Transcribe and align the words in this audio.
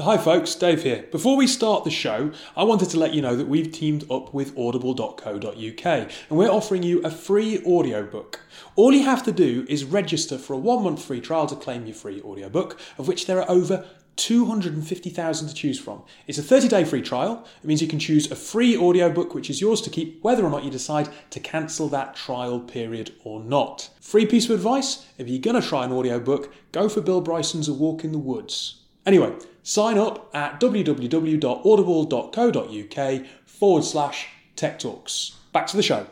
Hi, 0.00 0.16
folks, 0.16 0.54
Dave 0.54 0.84
here. 0.84 1.08
Before 1.10 1.36
we 1.36 1.48
start 1.48 1.82
the 1.82 1.90
show, 1.90 2.30
I 2.56 2.62
wanted 2.62 2.88
to 2.90 3.00
let 3.00 3.14
you 3.14 3.20
know 3.20 3.34
that 3.34 3.48
we've 3.48 3.72
teamed 3.72 4.08
up 4.08 4.32
with 4.32 4.56
audible.co.uk 4.56 5.86
and 5.86 6.38
we're 6.38 6.48
offering 6.48 6.84
you 6.84 7.00
a 7.02 7.10
free 7.10 7.60
audiobook. 7.64 8.38
All 8.76 8.92
you 8.92 9.02
have 9.02 9.24
to 9.24 9.32
do 9.32 9.66
is 9.68 9.84
register 9.84 10.38
for 10.38 10.52
a 10.52 10.56
one 10.56 10.84
month 10.84 11.04
free 11.04 11.20
trial 11.20 11.48
to 11.48 11.56
claim 11.56 11.84
your 11.84 11.96
free 11.96 12.22
audiobook, 12.22 12.78
of 12.96 13.08
which 13.08 13.26
there 13.26 13.42
are 13.42 13.50
over 13.50 13.88
250,000 14.14 15.48
to 15.48 15.54
choose 15.54 15.80
from. 15.80 16.04
It's 16.28 16.38
a 16.38 16.44
30 16.44 16.68
day 16.68 16.84
free 16.84 17.02
trial. 17.02 17.44
It 17.60 17.66
means 17.66 17.82
you 17.82 17.88
can 17.88 17.98
choose 17.98 18.30
a 18.30 18.36
free 18.36 18.76
audiobook 18.76 19.34
which 19.34 19.50
is 19.50 19.60
yours 19.60 19.80
to 19.80 19.90
keep 19.90 20.22
whether 20.22 20.44
or 20.44 20.50
not 20.50 20.62
you 20.62 20.70
decide 20.70 21.08
to 21.30 21.40
cancel 21.40 21.88
that 21.88 22.14
trial 22.14 22.60
period 22.60 23.14
or 23.24 23.42
not. 23.42 23.90
Free 24.00 24.26
piece 24.26 24.44
of 24.44 24.52
advice 24.52 25.08
if 25.18 25.28
you're 25.28 25.40
going 25.40 25.60
to 25.60 25.68
try 25.68 25.84
an 25.84 25.90
audiobook, 25.90 26.54
go 26.70 26.88
for 26.88 27.00
Bill 27.00 27.20
Bryson's 27.20 27.66
A 27.66 27.74
Walk 27.74 28.04
in 28.04 28.12
the 28.12 28.18
Woods. 28.18 28.77
Anyway, 29.08 29.32
sign 29.62 29.96
up 29.96 30.28
at 30.34 30.60
www.audible.co.uk 30.60 33.26
forward 33.46 33.82
slash 33.82 34.28
tech 34.54 34.78
talks. 34.78 35.36
Back 35.50 35.66
to 35.68 35.78
the 35.78 35.82
show. 35.82 36.06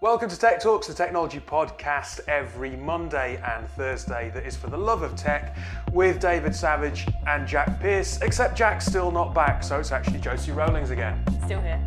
Welcome 0.00 0.30
to 0.30 0.38
Tech 0.38 0.60
Talks, 0.60 0.86
the 0.86 0.94
technology 0.94 1.40
podcast 1.40 2.20
every 2.28 2.76
Monday 2.76 3.42
and 3.44 3.68
Thursday 3.70 4.30
that 4.32 4.46
is 4.46 4.56
for 4.56 4.70
the 4.70 4.78
love 4.78 5.02
of 5.02 5.16
tech 5.16 5.56
with 5.92 6.20
David 6.20 6.54
Savage 6.54 7.08
and 7.26 7.48
Jack 7.48 7.80
Pierce, 7.80 8.22
except 8.22 8.56
Jack's 8.56 8.86
still 8.86 9.10
not 9.10 9.34
back, 9.34 9.64
so 9.64 9.80
it's 9.80 9.90
actually 9.90 10.20
Josie 10.20 10.52
Rowlings 10.52 10.90
again. 10.90 11.20
Still 11.44 11.60
here. 11.60 11.84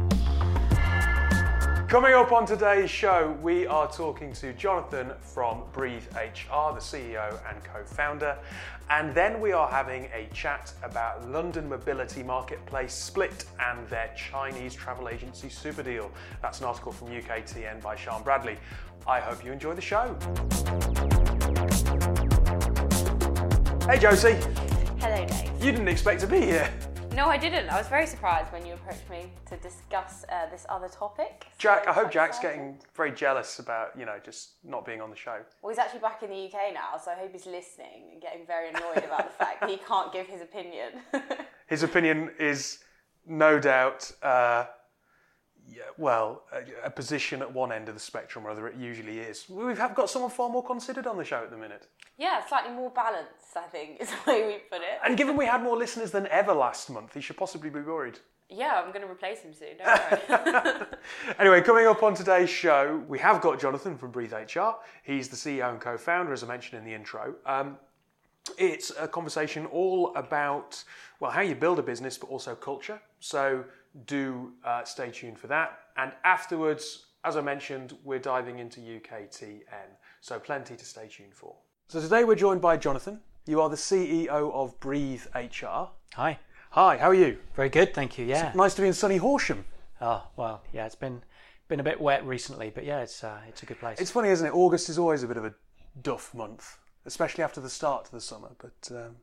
Coming 1.94 2.14
up 2.14 2.32
on 2.32 2.44
today's 2.44 2.90
show, 2.90 3.38
we 3.40 3.68
are 3.68 3.88
talking 3.88 4.32
to 4.32 4.52
Jonathan 4.54 5.12
from 5.20 5.62
Breathe 5.72 6.02
HR, 6.12 6.74
the 6.74 6.80
CEO 6.80 7.40
and 7.48 7.62
co 7.62 7.84
founder. 7.84 8.36
And 8.90 9.14
then 9.14 9.40
we 9.40 9.52
are 9.52 9.68
having 9.68 10.06
a 10.06 10.28
chat 10.34 10.72
about 10.82 11.30
London 11.30 11.68
Mobility 11.68 12.24
Marketplace 12.24 12.92
Split 12.92 13.44
and 13.60 13.86
their 13.86 14.12
Chinese 14.16 14.74
travel 14.74 15.08
agency 15.08 15.48
super 15.48 15.84
deal. 15.84 16.10
That's 16.42 16.58
an 16.58 16.66
article 16.66 16.90
from 16.90 17.10
UKTN 17.10 17.80
by 17.80 17.94
Sean 17.94 18.24
Bradley. 18.24 18.58
I 19.06 19.20
hope 19.20 19.44
you 19.44 19.52
enjoy 19.52 19.74
the 19.74 19.80
show. 19.80 20.16
Hey 23.88 24.00
Josie. 24.00 24.36
Hello, 24.98 25.24
Dave. 25.24 25.64
You 25.64 25.70
didn't 25.70 25.86
expect 25.86 26.22
to 26.22 26.26
be 26.26 26.40
here. 26.40 26.68
No, 27.14 27.28
I 27.28 27.36
didn't. 27.36 27.68
I 27.68 27.78
was 27.78 27.86
very 27.86 28.06
surprised 28.06 28.52
when 28.52 28.66
you 28.66 28.74
approached 28.74 29.08
me 29.08 29.30
to 29.46 29.56
discuss 29.58 30.24
uh, 30.32 30.50
this 30.50 30.66
other 30.68 30.88
topic. 30.88 31.46
Jack, 31.58 31.84
So 31.84 31.90
I 31.90 31.92
hope 31.92 32.10
Jack's 32.10 32.38
exciting. 32.38 32.60
getting 32.72 32.78
very 32.96 33.12
jealous 33.12 33.60
about, 33.60 33.96
you 33.96 34.04
know, 34.04 34.16
just 34.24 34.54
not 34.64 34.84
being 34.84 35.00
on 35.00 35.10
the 35.10 35.16
show. 35.16 35.38
Well, 35.62 35.70
he's 35.70 35.78
actually 35.78 36.00
back 36.00 36.24
in 36.24 36.30
the 36.30 36.46
UK 36.46 36.74
now, 36.74 36.98
so 37.02 37.12
I 37.12 37.14
hope 37.14 37.30
he's 37.30 37.46
listening 37.46 38.10
and 38.12 38.20
getting 38.20 38.44
very 38.44 38.68
annoyed 38.70 39.04
about 39.04 39.26
the 39.30 39.44
fact 39.44 39.60
that 39.60 39.70
he 39.70 39.76
can't 39.76 40.12
give 40.12 40.26
his 40.26 40.40
opinion. 40.40 40.88
His 41.66 41.82
opinion 41.82 42.30
is 42.38 42.80
no 43.26 43.58
doubt, 43.58 44.12
uh, 44.22 44.66
yeah, 45.68 45.82
well, 45.96 46.42
a, 46.52 46.86
a 46.86 46.90
position 46.90 47.40
at 47.42 47.52
one 47.52 47.72
end 47.72 47.88
of 47.88 47.94
the 47.94 48.00
spectrum, 48.00 48.44
rather 48.46 48.66
it 48.68 48.76
usually 48.76 49.18
is. 49.18 49.46
We've 49.48 49.78
have 49.78 49.94
got 49.94 50.10
someone 50.10 50.30
far 50.30 50.48
more 50.48 50.64
considered 50.64 51.06
on 51.06 51.16
the 51.16 51.24
show 51.24 51.38
at 51.42 51.50
the 51.50 51.56
minute. 51.56 51.86
yeah, 52.18 52.44
slightly 52.46 52.72
more 52.72 52.90
balanced, 52.90 53.56
I 53.56 53.62
think, 53.62 54.00
is 54.00 54.10
the 54.10 54.16
way 54.30 54.46
we 54.46 54.52
put 54.70 54.82
it. 54.82 54.98
And 55.04 55.16
given 55.16 55.36
we 55.36 55.46
had 55.46 55.62
more 55.62 55.76
listeners 55.76 56.10
than 56.10 56.26
ever 56.28 56.52
last 56.52 56.90
month, 56.90 57.14
he 57.14 57.20
should 57.20 57.36
possibly 57.36 57.70
be 57.70 57.80
worried. 57.80 58.18
Yeah, 58.50 58.82
I'm 58.84 58.92
going 58.92 59.04
to 59.04 59.10
replace 59.10 59.40
him 59.40 59.54
soon. 59.54 59.78
Don't 59.78 60.28
worry. 60.28 60.86
Anyway, 61.38 61.62
coming 61.62 61.86
up 61.86 62.02
on 62.02 62.14
today's 62.14 62.50
show, 62.50 63.02
we 63.08 63.18
have 63.18 63.40
got 63.40 63.58
Jonathan 63.58 63.96
from 63.96 64.10
Breathe 64.10 64.34
HR. 64.34 64.74
He's 65.02 65.28
the 65.28 65.36
CEO 65.36 65.70
and 65.70 65.80
co 65.80 65.96
founder, 65.96 66.32
as 66.32 66.44
I 66.44 66.46
mentioned 66.46 66.78
in 66.78 66.84
the 66.84 66.94
intro. 66.94 67.34
Um, 67.46 67.78
it's 68.58 68.92
a 69.00 69.08
conversation 69.08 69.64
all 69.66 70.14
about, 70.14 70.84
well, 71.18 71.30
how 71.30 71.40
you 71.40 71.54
build 71.54 71.78
a 71.78 71.82
business, 71.82 72.18
but 72.18 72.28
also 72.28 72.54
culture. 72.54 73.00
So 73.18 73.64
do 74.06 74.52
uh, 74.64 74.84
stay 74.84 75.10
tuned 75.10 75.38
for 75.38 75.46
that. 75.48 75.78
And 75.96 76.12
afterwards, 76.24 77.06
as 77.24 77.36
I 77.36 77.40
mentioned, 77.40 77.96
we're 78.04 78.18
diving 78.18 78.58
into 78.58 78.80
UKTN. 78.80 79.88
So 80.20 80.38
plenty 80.38 80.76
to 80.76 80.84
stay 80.84 81.08
tuned 81.08 81.34
for. 81.34 81.54
So 81.88 82.00
today 82.00 82.24
we're 82.24 82.34
joined 82.34 82.60
by 82.60 82.76
Jonathan. 82.76 83.20
You 83.46 83.60
are 83.60 83.68
the 83.68 83.76
CEO 83.76 84.28
of 84.28 84.78
Breathe 84.80 85.24
HR. 85.34 85.90
Hi. 86.14 86.38
Hi, 86.70 86.96
how 86.96 87.10
are 87.10 87.14
you? 87.14 87.38
Very 87.54 87.68
good, 87.68 87.94
thank 87.94 88.18
you. 88.18 88.26
Yeah. 88.26 88.52
Nice 88.54 88.74
to 88.74 88.82
be 88.82 88.88
in 88.88 88.94
sunny 88.94 89.18
Horsham. 89.18 89.64
Oh 90.00 90.26
well, 90.36 90.62
yeah. 90.72 90.86
It's 90.86 90.96
been 90.96 91.22
been 91.68 91.78
a 91.78 91.84
bit 91.84 92.00
wet 92.00 92.26
recently, 92.26 92.70
but 92.74 92.84
yeah, 92.84 93.00
it's 93.00 93.22
uh, 93.22 93.38
it's 93.48 93.62
a 93.62 93.66
good 93.66 93.78
place. 93.78 94.00
It's 94.00 94.10
funny, 94.10 94.28
isn't 94.30 94.46
it? 94.46 94.54
August 94.54 94.88
is 94.88 94.98
always 94.98 95.22
a 95.22 95.28
bit 95.28 95.36
of 95.36 95.44
a 95.44 95.54
duff 96.02 96.34
month, 96.34 96.78
especially 97.06 97.44
after 97.44 97.60
the 97.60 97.70
start 97.70 98.06
to 98.06 98.12
the 98.12 98.20
summer. 98.20 98.50
But 98.58 98.96
um, 98.96 99.16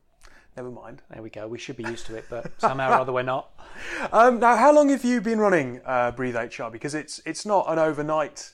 never 0.56 0.70
mind. 0.70 1.02
there 1.10 1.22
we 1.22 1.30
go. 1.30 1.46
We 1.48 1.58
should 1.58 1.76
be 1.76 1.84
used 1.84 2.06
to 2.06 2.16
it, 2.16 2.26
but 2.28 2.52
somehow 2.60 2.90
or 2.90 3.00
other 3.00 3.12
we're 3.12 3.22
not. 3.22 3.50
Um, 4.12 4.38
now, 4.38 4.56
how 4.56 4.72
long 4.72 4.90
have 4.90 5.02
you 5.04 5.20
been 5.22 5.38
running 5.38 5.80
uh, 5.86 6.10
Breathe 6.10 6.36
HR? 6.36 6.68
Because 6.70 6.94
it's 6.94 7.22
it's 7.24 7.46
not 7.46 7.64
an 7.68 7.78
overnight 7.78 8.52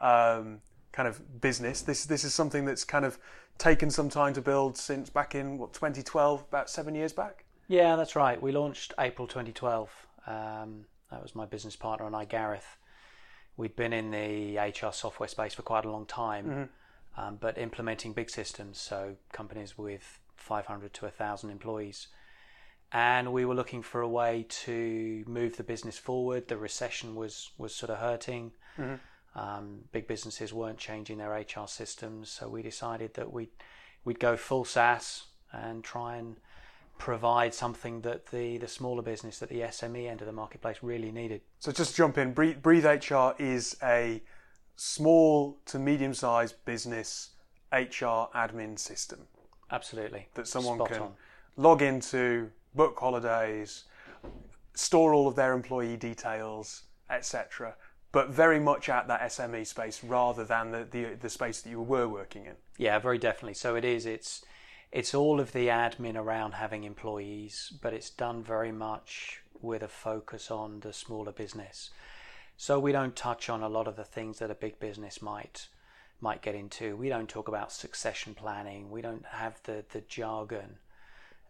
um, 0.00 0.60
kind 0.92 1.08
of 1.08 1.40
business. 1.40 1.80
This 1.80 2.04
this 2.04 2.22
is 2.22 2.34
something 2.34 2.66
that's 2.66 2.84
kind 2.84 3.04
of 3.04 3.18
taken 3.56 3.90
some 3.90 4.08
time 4.08 4.34
to 4.34 4.42
build 4.42 4.76
since 4.76 5.08
back 5.10 5.34
in 5.34 5.58
what 5.58 5.72
2012, 5.72 6.44
about 6.48 6.68
seven 6.70 6.94
years 6.94 7.12
back. 7.12 7.44
Yeah, 7.66 7.96
that's 7.96 8.14
right. 8.14 8.40
We 8.40 8.52
launched 8.52 8.92
April 8.98 9.26
2012. 9.26 9.90
Um, 10.26 10.84
that 11.10 11.22
was 11.22 11.34
my 11.34 11.46
business 11.46 11.76
partner 11.76 12.06
and 12.06 12.14
I, 12.14 12.24
Gareth. 12.24 12.76
We'd 13.56 13.74
been 13.74 13.92
in 13.92 14.10
the 14.10 14.58
HR 14.58 14.92
software 14.92 15.28
space 15.28 15.54
for 15.54 15.62
quite 15.62 15.84
a 15.84 15.90
long 15.90 16.06
time, 16.06 16.68
um, 17.16 17.36
but 17.40 17.58
implementing 17.58 18.12
big 18.12 18.30
systems, 18.30 18.78
so 18.78 19.16
companies 19.32 19.76
with 19.76 20.20
500 20.38 20.92
to 20.94 21.04
1,000 21.04 21.50
employees. 21.50 22.08
And 22.90 23.32
we 23.32 23.44
were 23.44 23.54
looking 23.54 23.82
for 23.82 24.00
a 24.00 24.08
way 24.08 24.46
to 24.48 25.24
move 25.26 25.56
the 25.56 25.62
business 25.62 25.98
forward. 25.98 26.48
The 26.48 26.56
recession 26.56 27.14
was, 27.14 27.50
was 27.58 27.74
sort 27.74 27.90
of 27.90 27.98
hurting. 27.98 28.52
Um, 29.34 29.80
big 29.92 30.08
businesses 30.08 30.52
weren't 30.52 30.78
changing 30.78 31.18
their 31.18 31.32
HR 31.32 31.66
systems, 31.66 32.30
so 32.30 32.48
we 32.48 32.62
decided 32.62 33.14
that 33.14 33.30
we'd, 33.32 33.50
we'd 34.04 34.18
go 34.18 34.36
full 34.36 34.64
SaaS 34.64 35.24
and 35.52 35.84
try 35.84 36.16
and 36.16 36.36
provide 36.98 37.54
something 37.54 38.00
that 38.00 38.26
the, 38.26 38.58
the 38.58 38.68
smaller 38.68 39.02
business, 39.02 39.38
that 39.38 39.48
the 39.48 39.60
SME 39.60 40.08
end 40.08 40.20
of 40.20 40.26
the 40.26 40.32
marketplace 40.32 40.78
really 40.82 41.12
needed. 41.12 41.40
So 41.60 41.72
just 41.72 41.92
to 41.92 41.96
jump 41.96 42.18
in, 42.18 42.32
Breathe, 42.32 42.60
Breathe 42.60 42.84
HR 42.84 43.30
is 43.38 43.76
a 43.82 44.22
small 44.76 45.58
to 45.66 45.78
medium-sized 45.78 46.56
business 46.64 47.30
HR 47.72 48.30
admin 48.34 48.78
system. 48.78 49.26
Absolutely. 49.70 50.28
that 50.34 50.48
someone 50.48 50.78
Spot 50.78 50.88
can 50.88 51.02
on. 51.02 51.12
log 51.56 51.82
into, 51.82 52.50
book 52.74 52.98
holidays, 52.98 53.84
store 54.74 55.14
all 55.14 55.28
of 55.28 55.36
their 55.36 55.52
employee 55.52 55.96
details, 55.96 56.84
etc. 57.10 57.74
But 58.12 58.30
very 58.30 58.58
much 58.60 58.88
at 58.88 59.08
that 59.08 59.20
SME 59.22 59.66
space 59.66 60.02
rather 60.02 60.44
than 60.44 60.70
the, 60.70 60.86
the, 60.90 61.14
the 61.14 61.28
space 61.28 61.60
that 61.60 61.70
you 61.70 61.82
were 61.82 62.08
working 62.08 62.46
in. 62.46 62.54
Yeah, 62.78 62.98
very 62.98 63.18
definitely. 63.18 63.54
So 63.54 63.76
it 63.76 63.84
is. 63.84 64.06
It's 64.06 64.44
it's 64.90 65.14
all 65.14 65.38
of 65.38 65.52
the 65.52 65.66
admin 65.66 66.16
around 66.16 66.52
having 66.52 66.84
employees, 66.84 67.72
but 67.82 67.92
it's 67.92 68.08
done 68.08 68.42
very 68.42 68.72
much 68.72 69.42
with 69.60 69.82
a 69.82 69.88
focus 69.88 70.50
on 70.50 70.80
the 70.80 70.94
smaller 70.94 71.32
business. 71.32 71.90
So 72.56 72.80
we 72.80 72.92
don't 72.92 73.14
touch 73.14 73.50
on 73.50 73.62
a 73.62 73.68
lot 73.68 73.86
of 73.86 73.96
the 73.96 74.04
things 74.04 74.38
that 74.38 74.50
a 74.50 74.54
big 74.54 74.80
business 74.80 75.20
might 75.20 75.68
might 76.20 76.42
get 76.42 76.54
into. 76.54 76.96
We 76.96 77.08
don't 77.08 77.28
talk 77.28 77.48
about 77.48 77.72
succession 77.72 78.34
planning. 78.34 78.90
We 78.90 79.02
don't 79.02 79.26
have 79.26 79.60
the 79.64 79.84
the 79.92 80.02
jargon. 80.02 80.78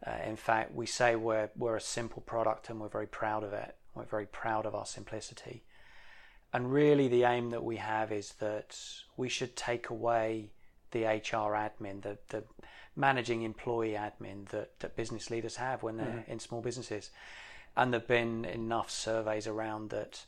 Uh, 0.06 0.18
in 0.24 0.36
fact, 0.36 0.74
we 0.74 0.86
say 0.86 1.16
we're 1.16 1.50
we're 1.56 1.76
a 1.76 1.80
simple 1.80 2.22
product 2.22 2.70
and 2.70 2.80
we're 2.80 2.88
very 2.88 3.06
proud 3.06 3.44
of 3.44 3.52
it. 3.52 3.74
We're 3.94 4.04
very 4.04 4.26
proud 4.26 4.66
of 4.66 4.74
our 4.74 4.86
simplicity. 4.86 5.62
And 6.52 6.72
really, 6.72 7.08
the 7.08 7.24
aim 7.24 7.50
that 7.50 7.64
we 7.64 7.76
have 7.76 8.10
is 8.10 8.34
that 8.34 8.78
we 9.16 9.28
should 9.28 9.54
take 9.54 9.90
away 9.90 10.50
the 10.92 11.04
HR 11.04 11.52
admin, 11.54 12.00
the, 12.02 12.16
the 12.28 12.42
managing 12.96 13.42
employee 13.42 13.92
admin 13.92 14.48
that, 14.48 14.78
that 14.80 14.96
business 14.96 15.30
leaders 15.30 15.56
have 15.56 15.82
when 15.82 15.98
they're 15.98 16.24
in 16.26 16.38
small 16.38 16.62
businesses. 16.62 17.10
And 17.76 17.92
there 17.92 18.00
have 18.00 18.08
been 18.08 18.44
enough 18.46 18.90
surveys 18.90 19.46
around 19.46 19.90
that 19.90 20.24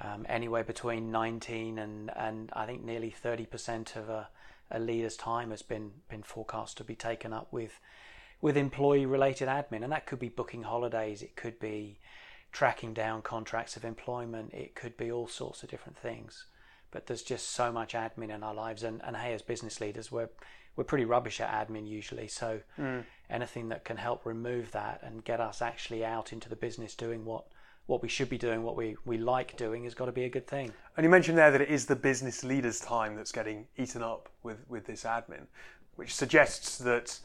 um, 0.00 0.26
anywhere 0.28 0.64
between 0.64 1.10
19 1.10 1.78
and, 1.78 2.10
and 2.16 2.50
I 2.52 2.66
think 2.66 2.84
nearly 2.84 3.14
30% 3.22 3.96
of 3.96 4.08
a, 4.08 4.28
a 4.70 4.78
leader's 4.78 5.16
time 5.16 5.50
has 5.50 5.62
been, 5.62 5.92
been 6.08 6.22
forecast 6.22 6.76
to 6.78 6.84
be 6.84 6.94
taken 6.94 7.32
up 7.32 7.48
with, 7.50 7.80
with 8.40 8.56
employee 8.56 9.06
related 9.06 9.48
admin. 9.48 9.82
And 9.82 9.92
that 9.92 10.06
could 10.06 10.18
be 10.18 10.28
booking 10.28 10.64
holidays, 10.64 11.22
it 11.22 11.36
could 11.36 11.58
be 11.58 11.98
tracking 12.52 12.94
down 12.94 13.22
contracts 13.22 13.76
of 13.76 13.84
employment, 13.84 14.52
it 14.52 14.74
could 14.74 14.96
be 14.96 15.10
all 15.10 15.28
sorts 15.28 15.62
of 15.62 15.70
different 15.70 15.98
things. 15.98 16.46
But 16.90 17.06
there's 17.06 17.22
just 17.22 17.50
so 17.50 17.72
much 17.72 17.94
admin 17.94 18.34
in 18.34 18.42
our 18.42 18.54
lives, 18.54 18.82
and, 18.82 19.02
and 19.04 19.16
hey, 19.16 19.34
as 19.34 19.42
business 19.42 19.80
leaders, 19.80 20.10
we're 20.10 20.30
we're 20.76 20.84
pretty 20.84 21.04
rubbish 21.04 21.40
at 21.40 21.68
admin 21.68 21.88
usually. 21.88 22.28
So 22.28 22.60
anything 23.30 23.70
that 23.70 23.84
can 23.84 23.96
help 23.96 24.24
remove 24.24 24.72
that 24.72 25.00
and 25.02 25.24
get 25.24 25.40
us 25.40 25.62
actually 25.62 26.04
out 26.04 26.32
into 26.32 26.48
the 26.48 26.56
business 26.56 26.94
doing 26.94 27.24
what 27.24 27.46
what 27.86 28.02
we 28.02 28.08
should 28.08 28.28
be 28.28 28.38
doing, 28.38 28.62
what 28.62 28.76
we, 28.76 28.96
we 29.04 29.16
like 29.16 29.56
doing, 29.56 29.84
has 29.84 29.94
got 29.94 30.06
to 30.06 30.12
be 30.12 30.24
a 30.24 30.28
good 30.28 30.46
thing. 30.46 30.72
And 30.96 31.04
you 31.04 31.10
mentioned 31.10 31.38
there 31.38 31.50
that 31.50 31.60
it 31.60 31.68
is 31.68 31.86
the 31.86 31.96
business 31.96 32.42
leaders' 32.42 32.80
time 32.80 33.14
that's 33.14 33.32
getting 33.32 33.66
eaten 33.76 34.02
up 34.02 34.28
with, 34.42 34.58
with 34.68 34.86
this 34.86 35.04
admin. 35.04 35.46
which 35.96 36.14
suggests 36.14 36.78
that 36.78 37.18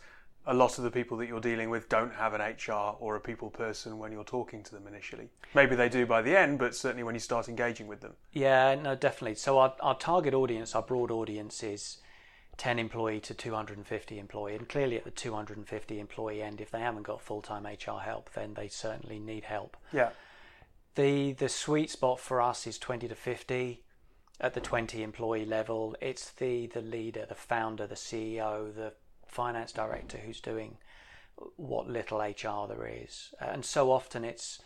a 0.47 0.53
lot 0.53 0.77
of 0.77 0.83
the 0.83 0.89
people 0.89 1.17
that 1.17 1.27
you're 1.27 1.39
dealing 1.39 1.69
with 1.69 1.87
don't 1.87 2.13
have 2.13 2.33
an 2.33 2.41
HR 2.41 2.95
or 2.99 3.15
a 3.15 3.19
people 3.19 3.49
person 3.49 3.99
when 3.99 4.11
you're 4.11 4.23
talking 4.23 4.63
to 4.63 4.71
them 4.71 4.87
initially. 4.87 5.29
Maybe 5.53 5.75
they 5.75 5.87
do 5.87 6.05
by 6.05 6.21
the 6.23 6.35
end, 6.35 6.57
but 6.57 6.75
certainly 6.75 7.03
when 7.03 7.13
you 7.13 7.19
start 7.19 7.47
engaging 7.47 7.87
with 7.87 8.01
them. 8.01 8.13
Yeah, 8.31 8.75
no, 8.75 8.95
definitely. 8.95 9.35
So 9.35 9.59
our, 9.59 9.75
our 9.81 9.95
target 9.95 10.33
audience, 10.33 10.73
our 10.73 10.81
broad 10.81 11.11
audience 11.11 11.61
is 11.61 11.97
10 12.57 12.79
employee 12.79 13.19
to 13.19 13.35
250 13.35 14.17
employee. 14.17 14.55
And 14.55 14.67
clearly 14.67 14.97
at 14.97 15.03
the 15.03 15.11
250 15.11 15.99
employee 15.99 16.41
end, 16.41 16.59
if 16.59 16.71
they 16.71 16.79
haven't 16.79 17.03
got 17.03 17.21
full-time 17.21 17.65
HR 17.65 17.99
help, 17.99 18.31
then 18.33 18.55
they 18.55 18.67
certainly 18.67 19.19
need 19.19 19.43
help. 19.43 19.77
Yeah. 19.93 20.09
The, 20.95 21.33
the 21.33 21.49
sweet 21.49 21.89
spot 21.89 22.19
for 22.19 22.41
us 22.41 22.67
is 22.67 22.77
20 22.77 23.07
to 23.07 23.15
50 23.15 23.83
at 24.39 24.53
the 24.53 24.59
20 24.59 25.03
employee 25.03 25.45
level. 25.45 25.95
It's 26.01 26.31
the, 26.31 26.67
the 26.67 26.81
leader, 26.81 27.25
the 27.27 27.35
founder, 27.35 27.87
the 27.87 27.95
CEO, 27.95 28.73
the 28.73 28.93
finance 29.25 29.71
director 29.71 30.17
who's 30.17 30.41
doing 30.41 30.77
what 31.55 31.87
little 31.87 32.19
HR 32.19 32.67
there 32.67 32.87
is. 32.87 33.33
And 33.39 33.63
so 33.63 33.91
often 33.91 34.25
it's 34.25 34.59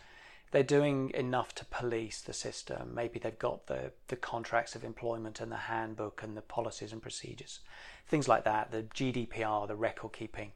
they're 0.52 0.62
doing 0.62 1.10
enough 1.14 1.54
to 1.56 1.64
police 1.66 2.20
the 2.20 2.32
system. 2.32 2.94
Maybe 2.94 3.18
they've 3.18 3.38
got 3.38 3.66
the, 3.66 3.92
the 4.08 4.16
contracts 4.16 4.74
of 4.74 4.84
employment 4.84 5.40
and 5.40 5.50
the 5.50 5.56
handbook 5.56 6.22
and 6.22 6.36
the 6.36 6.42
policies 6.42 6.92
and 6.92 7.02
procedures, 7.02 7.60
things 8.06 8.28
like 8.28 8.44
that, 8.44 8.70
the 8.70 8.84
GDPR, 8.84 9.66
the 9.66 9.76
record 9.76 10.12
keeping. 10.12 10.52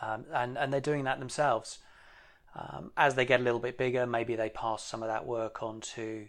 Um, 0.00 0.24
and, 0.32 0.56
and 0.56 0.72
they're 0.72 0.80
doing 0.80 1.04
that 1.04 1.18
themselves. 1.20 1.78
Um, 2.54 2.92
as 2.96 3.14
they 3.14 3.24
get 3.24 3.40
a 3.40 3.42
little 3.42 3.60
bit 3.60 3.78
bigger, 3.78 4.06
maybe 4.06 4.36
they 4.36 4.50
pass 4.50 4.84
some 4.84 5.02
of 5.02 5.08
that 5.08 5.26
work 5.26 5.62
on 5.62 5.80
to, 5.80 6.26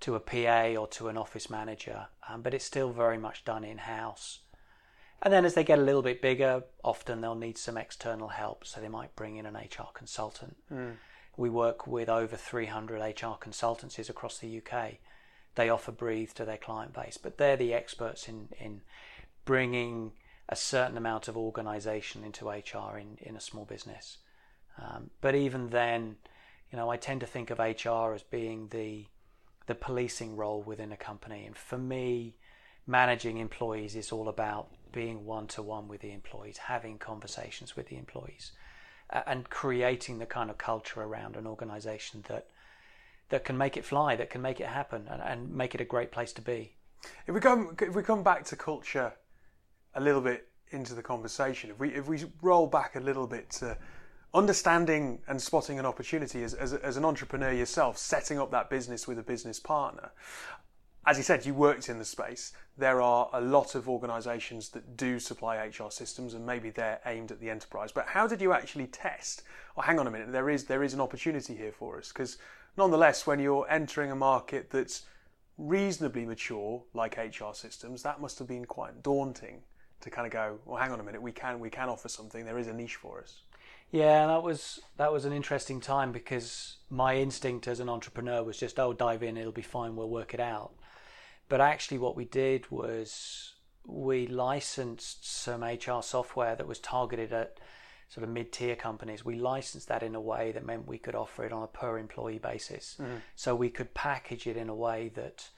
to 0.00 0.14
a 0.14 0.20
PA 0.20 0.80
or 0.80 0.86
to 0.88 1.08
an 1.08 1.18
office 1.18 1.50
manager, 1.50 2.06
um, 2.28 2.42
but 2.42 2.54
it's 2.54 2.64
still 2.64 2.90
very 2.90 3.18
much 3.18 3.44
done 3.44 3.64
in 3.64 3.78
house. 3.78 4.40
And 5.22 5.32
then 5.32 5.44
as 5.44 5.54
they 5.54 5.64
get 5.64 5.78
a 5.78 5.82
little 5.82 6.02
bit 6.02 6.22
bigger, 6.22 6.64
often 6.82 7.20
they'll 7.20 7.34
need 7.34 7.58
some 7.58 7.76
external 7.76 8.28
help. 8.28 8.64
So 8.64 8.80
they 8.80 8.88
might 8.88 9.14
bring 9.14 9.36
in 9.36 9.44
an 9.44 9.54
HR 9.54 9.92
consultant. 9.92 10.56
Mm. 10.72 10.94
We 11.36 11.50
work 11.50 11.86
with 11.86 12.08
over 12.08 12.36
300 12.36 13.00
HR 13.00 13.36
consultancies 13.38 14.08
across 14.08 14.38
the 14.38 14.58
UK. 14.58 14.94
They 15.56 15.68
offer 15.68 15.92
Breathe 15.92 16.30
to 16.32 16.44
their 16.44 16.56
client 16.56 16.94
base, 16.94 17.18
but 17.18 17.36
they're 17.36 17.56
the 17.56 17.74
experts 17.74 18.28
in, 18.28 18.48
in 18.58 18.80
bringing 19.44 20.12
a 20.48 20.56
certain 20.56 20.96
amount 20.96 21.28
of 21.28 21.36
organisation 21.36 22.24
into 22.24 22.48
HR 22.48 22.98
in, 22.98 23.18
in 23.20 23.36
a 23.36 23.40
small 23.40 23.64
business. 23.64 24.18
Um, 24.80 25.10
but 25.20 25.34
even 25.34 25.68
then, 25.68 26.16
you 26.72 26.76
know, 26.78 26.90
I 26.90 26.96
tend 26.96 27.20
to 27.20 27.26
think 27.26 27.50
of 27.50 27.58
HR 27.58 28.14
as 28.14 28.22
being 28.22 28.68
the 28.68 29.06
the 29.66 29.74
policing 29.74 30.34
role 30.34 30.62
within 30.62 30.90
a 30.90 30.96
company. 30.96 31.46
And 31.46 31.56
for 31.56 31.78
me, 31.78 32.34
managing 32.86 33.38
employees 33.38 33.94
is 33.94 34.10
all 34.10 34.28
about 34.28 34.68
being 34.90 35.24
one 35.24 35.46
to 35.48 35.62
one 35.62 35.86
with 35.86 36.00
the 36.00 36.12
employees, 36.12 36.56
having 36.56 36.98
conversations 36.98 37.76
with 37.76 37.88
the 37.88 37.96
employees, 37.96 38.50
and 39.26 39.48
creating 39.48 40.18
the 40.18 40.26
kind 40.26 40.50
of 40.50 40.58
culture 40.58 41.02
around 41.02 41.36
an 41.36 41.46
organization 41.46 42.24
that 42.28 42.48
that 43.28 43.44
can 43.44 43.56
make 43.56 43.76
it 43.76 43.84
fly, 43.84 44.16
that 44.16 44.28
can 44.28 44.42
make 44.42 44.60
it 44.60 44.66
happen, 44.66 45.06
and, 45.08 45.22
and 45.22 45.54
make 45.54 45.72
it 45.72 45.80
a 45.80 45.84
great 45.84 46.10
place 46.10 46.32
to 46.32 46.42
be. 46.42 46.74
If 47.26 47.34
we 47.34 47.40
come 47.40 47.76
if 47.80 47.94
we 47.94 48.02
come 48.02 48.22
back 48.22 48.44
to 48.46 48.56
culture 48.56 49.12
a 49.94 50.00
little 50.00 50.20
bit 50.20 50.48
into 50.70 50.94
the 50.94 51.02
conversation, 51.02 51.70
if 51.70 51.78
we 51.78 51.94
if 51.94 52.08
we 52.08 52.24
roll 52.42 52.66
back 52.66 52.96
a 52.96 53.00
little 53.00 53.26
bit 53.26 53.50
to 53.50 53.78
understanding 54.32 55.20
and 55.26 55.40
spotting 55.40 55.78
an 55.78 55.86
opportunity 55.86 56.42
as, 56.42 56.54
as, 56.54 56.72
as, 56.72 56.96
an 56.96 57.04
entrepreneur 57.04 57.52
yourself, 57.52 57.98
setting 57.98 58.38
up 58.38 58.50
that 58.52 58.70
business 58.70 59.08
with 59.08 59.18
a 59.18 59.22
business 59.22 59.58
partner 59.58 60.12
as 61.06 61.16
you 61.16 61.22
said, 61.22 61.46
you 61.46 61.54
worked 61.54 61.88
in 61.88 61.98
the 61.98 62.04
space. 62.04 62.52
There 62.76 63.00
are 63.00 63.30
a 63.32 63.40
lot 63.40 63.74
of 63.74 63.88
organisations 63.88 64.68
that 64.70 64.96
do 64.96 65.18
supply 65.18 65.56
HR 65.56 65.90
systems, 65.90 66.34
and 66.34 66.44
maybe 66.44 66.70
they're 66.70 67.00
aimed 67.06 67.32
at 67.32 67.40
the 67.40 67.48
enterprise. 67.48 67.90
But 67.90 68.06
how 68.06 68.26
did 68.26 68.40
you 68.40 68.52
actually 68.52 68.86
test? 68.86 69.42
Oh, 69.76 69.80
hang 69.80 69.98
on 69.98 70.06
a 70.06 70.10
minute. 70.10 70.30
There 70.30 70.50
is 70.50 70.64
there 70.64 70.82
is 70.82 70.92
an 70.92 71.00
opportunity 71.00 71.56
here 71.56 71.72
for 71.72 71.98
us 71.98 72.08
because, 72.08 72.36
nonetheless, 72.76 73.26
when 73.26 73.40
you're 73.40 73.66
entering 73.70 74.10
a 74.10 74.16
market 74.16 74.70
that's 74.70 75.04
reasonably 75.56 76.26
mature, 76.26 76.82
like 76.92 77.16
HR 77.16 77.54
systems, 77.54 78.02
that 78.02 78.20
must 78.20 78.38
have 78.38 78.48
been 78.48 78.66
quite 78.66 79.02
daunting 79.02 79.62
to 80.02 80.10
kind 80.10 80.26
of 80.26 80.32
go. 80.32 80.58
Well, 80.66 80.80
hang 80.80 80.92
on 80.92 81.00
a 81.00 81.02
minute. 81.02 81.22
We 81.22 81.32
can 81.32 81.60
we 81.60 81.70
can 81.70 81.88
offer 81.88 82.08
something. 82.08 82.44
There 82.44 82.58
is 82.58 82.66
a 82.66 82.74
niche 82.74 82.96
for 82.96 83.22
us. 83.22 83.40
Yeah, 83.90 84.26
that 84.28 84.42
was 84.42 84.80
that 84.96 85.12
was 85.12 85.24
an 85.24 85.32
interesting 85.32 85.80
time 85.80 86.12
because 86.12 86.76
my 86.90 87.16
instinct 87.16 87.66
as 87.66 87.80
an 87.80 87.88
entrepreneur 87.88 88.42
was 88.42 88.58
just, 88.58 88.78
oh, 88.78 88.92
dive 88.92 89.22
in, 89.22 89.36
it'll 89.36 89.52
be 89.52 89.62
fine, 89.62 89.96
we'll 89.96 90.08
work 90.08 90.34
it 90.34 90.40
out. 90.40 90.72
But 91.48 91.60
actually, 91.60 91.98
what 91.98 92.16
we 92.16 92.24
did 92.24 92.70
was 92.70 93.54
we 93.84 94.26
licensed 94.26 95.28
some 95.28 95.64
HR 95.64 96.02
software 96.02 96.54
that 96.54 96.68
was 96.68 96.78
targeted 96.78 97.32
at 97.32 97.58
sort 98.08 98.24
of 98.24 98.30
mid-tier 98.30 98.76
companies. 98.76 99.24
We 99.24 99.36
licensed 99.36 99.88
that 99.88 100.02
in 100.02 100.14
a 100.14 100.20
way 100.20 100.52
that 100.52 100.66
meant 100.66 100.88
we 100.88 100.98
could 100.98 101.14
offer 101.14 101.44
it 101.44 101.52
on 101.52 101.62
a 101.62 101.68
per 101.68 101.98
employee 101.98 102.38
basis. 102.38 102.96
Mm-hmm. 103.00 103.16
So 103.36 103.54
we 103.54 103.70
could 103.70 103.94
package 103.94 104.46
it 104.46 104.56
in 104.56 104.68
a 104.68 104.74
way 104.74 105.10
that 105.14 105.48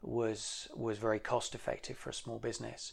was 0.00 0.68
was 0.74 0.98
very 0.98 1.18
cost 1.18 1.54
effective 1.54 1.96
for 1.96 2.10
a 2.10 2.14
small 2.14 2.38
business. 2.38 2.92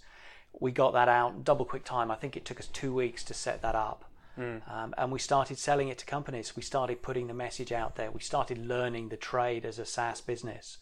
We 0.59 0.71
got 0.71 0.93
that 0.93 1.07
out 1.07 1.43
double 1.43 1.65
quick 1.65 1.83
time. 1.83 2.09
I 2.09 2.15
think 2.15 2.35
it 2.35 2.45
took 2.45 2.59
us 2.59 2.67
two 2.67 2.93
weeks 2.93 3.23
to 3.25 3.33
set 3.33 3.61
that 3.61 3.75
up. 3.75 4.09
Mm. 4.37 4.69
Um, 4.71 4.93
and 4.97 5.11
we 5.11 5.19
started 5.19 5.57
selling 5.57 5.87
it 5.87 5.97
to 5.99 6.05
companies. 6.05 6.55
We 6.55 6.61
started 6.61 7.01
putting 7.01 7.27
the 7.27 7.33
message 7.33 7.71
out 7.71 7.95
there. 7.95 8.11
We 8.11 8.21
started 8.21 8.57
learning 8.57 9.09
the 9.09 9.17
trade 9.17 9.65
as 9.65 9.79
a 9.79 9.85
SaaS 9.85 10.21
business. 10.21 10.77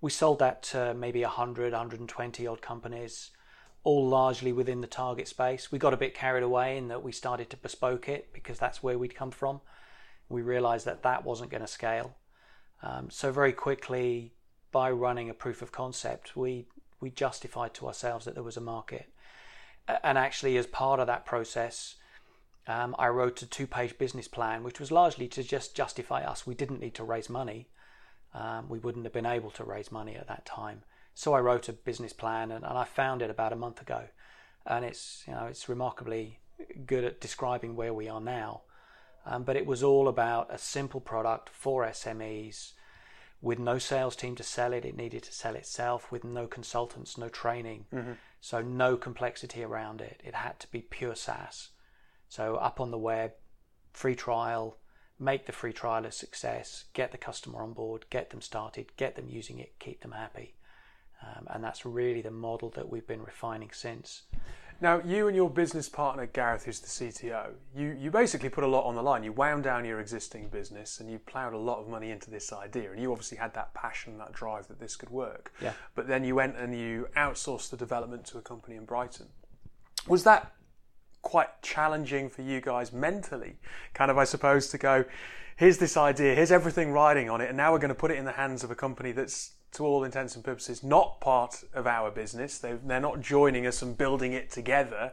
We 0.00 0.10
sold 0.10 0.38
that 0.38 0.62
to 0.64 0.94
maybe 0.94 1.22
100, 1.22 1.72
120 1.72 2.46
odd 2.46 2.62
companies, 2.62 3.30
all 3.82 4.08
largely 4.08 4.52
within 4.52 4.80
the 4.80 4.86
target 4.86 5.28
space. 5.28 5.70
We 5.70 5.78
got 5.78 5.94
a 5.94 5.98
bit 5.98 6.14
carried 6.14 6.42
away 6.42 6.76
in 6.76 6.88
that 6.88 7.02
we 7.02 7.12
started 7.12 7.50
to 7.50 7.56
bespoke 7.56 8.08
it 8.08 8.32
because 8.32 8.58
that's 8.58 8.82
where 8.82 8.98
we'd 8.98 9.14
come 9.14 9.30
from. 9.30 9.60
We 10.28 10.42
realized 10.42 10.86
that 10.86 11.02
that 11.02 11.24
wasn't 11.24 11.50
going 11.50 11.62
to 11.62 11.66
scale. 11.66 12.16
Um, 12.82 13.10
so 13.10 13.30
very 13.32 13.52
quickly, 13.52 14.32
by 14.72 14.90
running 14.90 15.28
a 15.28 15.34
proof 15.34 15.60
of 15.60 15.72
concept, 15.72 16.36
we 16.36 16.66
we 17.00 17.10
justified 17.10 17.72
to 17.74 17.86
ourselves 17.86 18.26
that 18.26 18.34
there 18.34 18.42
was 18.42 18.58
a 18.58 18.60
market. 18.60 19.08
And 20.04 20.18
actually, 20.18 20.56
as 20.58 20.66
part 20.66 21.00
of 21.00 21.06
that 21.06 21.24
process, 21.24 21.96
um, 22.66 22.94
I 22.98 23.08
wrote 23.08 23.42
a 23.42 23.46
two-page 23.46 23.98
business 23.98 24.28
plan, 24.28 24.62
which 24.62 24.80
was 24.80 24.92
largely 24.92 25.28
to 25.28 25.42
just 25.42 25.74
justify 25.74 26.22
us. 26.22 26.46
We 26.46 26.54
didn't 26.54 26.80
need 26.80 26.94
to 26.94 27.04
raise 27.04 27.28
money 27.28 27.68
um, 28.34 28.68
we 28.68 28.78
wouldn't 28.78 29.04
have 29.04 29.12
been 29.12 29.26
able 29.26 29.50
to 29.52 29.64
raise 29.64 29.90
money 29.90 30.14
at 30.16 30.28
that 30.28 30.46
time. 30.46 30.82
So 31.14 31.34
I 31.34 31.40
wrote 31.40 31.68
a 31.68 31.72
business 31.72 32.12
plan 32.12 32.50
and, 32.50 32.64
and 32.64 32.78
I 32.78 32.84
found 32.84 33.22
it 33.22 33.30
about 33.30 33.52
a 33.52 33.56
month 33.56 33.80
ago. 33.80 34.04
And 34.66 34.84
it's, 34.84 35.24
you 35.26 35.34
know, 35.34 35.46
it's 35.46 35.68
remarkably 35.68 36.38
good 36.86 37.04
at 37.04 37.20
describing 37.20 37.74
where 37.74 37.92
we 37.92 38.08
are 38.08 38.20
now. 38.20 38.62
Um, 39.26 39.42
but 39.42 39.56
it 39.56 39.66
was 39.66 39.82
all 39.82 40.08
about 40.08 40.52
a 40.52 40.58
simple 40.58 41.00
product 41.00 41.50
for 41.50 41.84
SMEs 41.84 42.72
with 43.42 43.58
no 43.58 43.78
sales 43.78 44.16
team 44.16 44.36
to 44.36 44.42
sell 44.42 44.72
it. 44.72 44.84
It 44.84 44.96
needed 44.96 45.24
to 45.24 45.32
sell 45.32 45.56
itself 45.56 46.12
with 46.12 46.24
no 46.24 46.46
consultants, 46.46 47.18
no 47.18 47.28
training. 47.28 47.86
Mm-hmm. 47.92 48.12
So 48.40 48.62
no 48.62 48.96
complexity 48.96 49.62
around 49.62 50.00
it. 50.00 50.22
It 50.24 50.34
had 50.36 50.60
to 50.60 50.68
be 50.68 50.80
pure 50.80 51.14
SaaS. 51.14 51.70
So 52.30 52.54
up 52.54 52.80
on 52.80 52.92
the 52.92 52.98
web, 52.98 53.32
free 53.92 54.14
trial, 54.14 54.78
make 55.18 55.46
the 55.46 55.52
free 55.52 55.72
trial 55.72 56.06
a 56.06 56.12
success, 56.12 56.84
get 56.94 57.10
the 57.10 57.18
customer 57.18 57.60
on 57.60 57.72
board, 57.72 58.06
get 58.08 58.30
them 58.30 58.40
started, 58.40 58.96
get 58.96 59.16
them 59.16 59.26
using 59.28 59.58
it, 59.58 59.72
keep 59.80 60.00
them 60.00 60.12
happy. 60.12 60.54
Um, 61.22 61.48
and 61.50 61.62
that's 61.62 61.84
really 61.84 62.22
the 62.22 62.30
model 62.30 62.70
that 62.70 62.88
we've 62.88 63.06
been 63.06 63.22
refining 63.22 63.70
since. 63.72 64.22
Now, 64.80 65.02
you 65.04 65.26
and 65.26 65.36
your 65.36 65.50
business 65.50 65.88
partner, 65.88 66.24
Gareth, 66.24 66.64
who's 66.64 66.78
the 66.78 66.86
CTO, 66.86 67.50
you, 67.76 67.96
you 68.00 68.12
basically 68.12 68.48
put 68.48 68.62
a 68.62 68.68
lot 68.68 68.84
on 68.84 68.94
the 68.94 69.02
line. 69.02 69.24
You 69.24 69.32
wound 69.32 69.64
down 69.64 69.84
your 69.84 69.98
existing 69.98 70.48
business 70.50 71.00
and 71.00 71.10
you 71.10 71.18
ploughed 71.18 71.52
a 71.52 71.58
lot 71.58 71.80
of 71.80 71.88
money 71.88 72.12
into 72.12 72.30
this 72.30 72.52
idea. 72.52 72.92
And 72.92 73.02
you 73.02 73.10
obviously 73.10 73.38
had 73.38 73.52
that 73.54 73.74
passion, 73.74 74.18
that 74.18 74.32
drive 74.32 74.68
that 74.68 74.78
this 74.78 74.94
could 74.94 75.10
work. 75.10 75.52
Yeah. 75.60 75.72
But 75.96 76.06
then 76.06 76.22
you 76.24 76.36
went 76.36 76.56
and 76.56 76.78
you 76.78 77.08
outsourced 77.16 77.70
the 77.70 77.76
development 77.76 78.24
to 78.26 78.38
a 78.38 78.40
company 78.40 78.76
in 78.76 78.84
Brighton. 78.84 79.26
Was 80.06 80.24
that 80.24 80.54
quite 81.22 81.62
challenging 81.62 82.28
for 82.28 82.42
you 82.42 82.60
guys 82.60 82.92
mentally, 82.92 83.56
kind 83.94 84.10
of, 84.10 84.18
I 84.18 84.24
suppose, 84.24 84.68
to 84.68 84.78
go, 84.78 85.04
here's 85.56 85.78
this 85.78 85.96
idea, 85.96 86.34
here's 86.34 86.52
everything 86.52 86.92
riding 86.92 87.28
on 87.28 87.40
it, 87.40 87.48
and 87.48 87.56
now 87.56 87.72
we're 87.72 87.78
going 87.78 87.90
to 87.90 87.94
put 87.94 88.10
it 88.10 88.18
in 88.18 88.24
the 88.24 88.32
hands 88.32 88.64
of 88.64 88.70
a 88.70 88.74
company 88.74 89.12
that's, 89.12 89.52
to 89.72 89.84
all 89.84 90.02
intents 90.04 90.34
and 90.34 90.44
purposes, 90.44 90.82
not 90.82 91.20
part 91.20 91.62
of 91.74 91.86
our 91.86 92.10
business. 92.10 92.58
they 92.58 92.70
are 92.70 93.00
not 93.00 93.20
joining 93.20 93.66
us 93.66 93.82
and 93.82 93.96
building 93.96 94.32
it 94.32 94.50
together. 94.50 95.12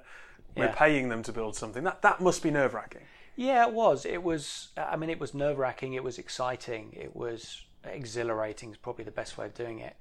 We're 0.56 0.74
paying 0.74 1.10
them 1.10 1.22
to 1.24 1.32
build 1.32 1.56
something. 1.56 1.84
That 1.84 2.02
that 2.02 2.20
must 2.20 2.42
be 2.42 2.50
nerve 2.50 2.74
wracking. 2.74 3.04
Yeah, 3.36 3.68
it 3.68 3.74
was. 3.74 4.06
It 4.06 4.24
was. 4.24 4.70
I 4.76 4.96
mean, 4.96 5.12
it 5.12 5.20
was 5.20 5.34
nerve 5.34 5.60
wracking. 5.60 5.94
It 5.94 6.04
was 6.04 6.18
exciting. 6.18 6.94
It 6.94 7.16
was 7.16 7.64
exhilarating. 7.84 8.72
Is 8.72 8.78
probably 8.78 9.06
the 9.06 9.12
best 9.12 9.38
way 9.38 9.46
of 9.46 9.54
doing 9.54 9.80
it. 9.80 9.96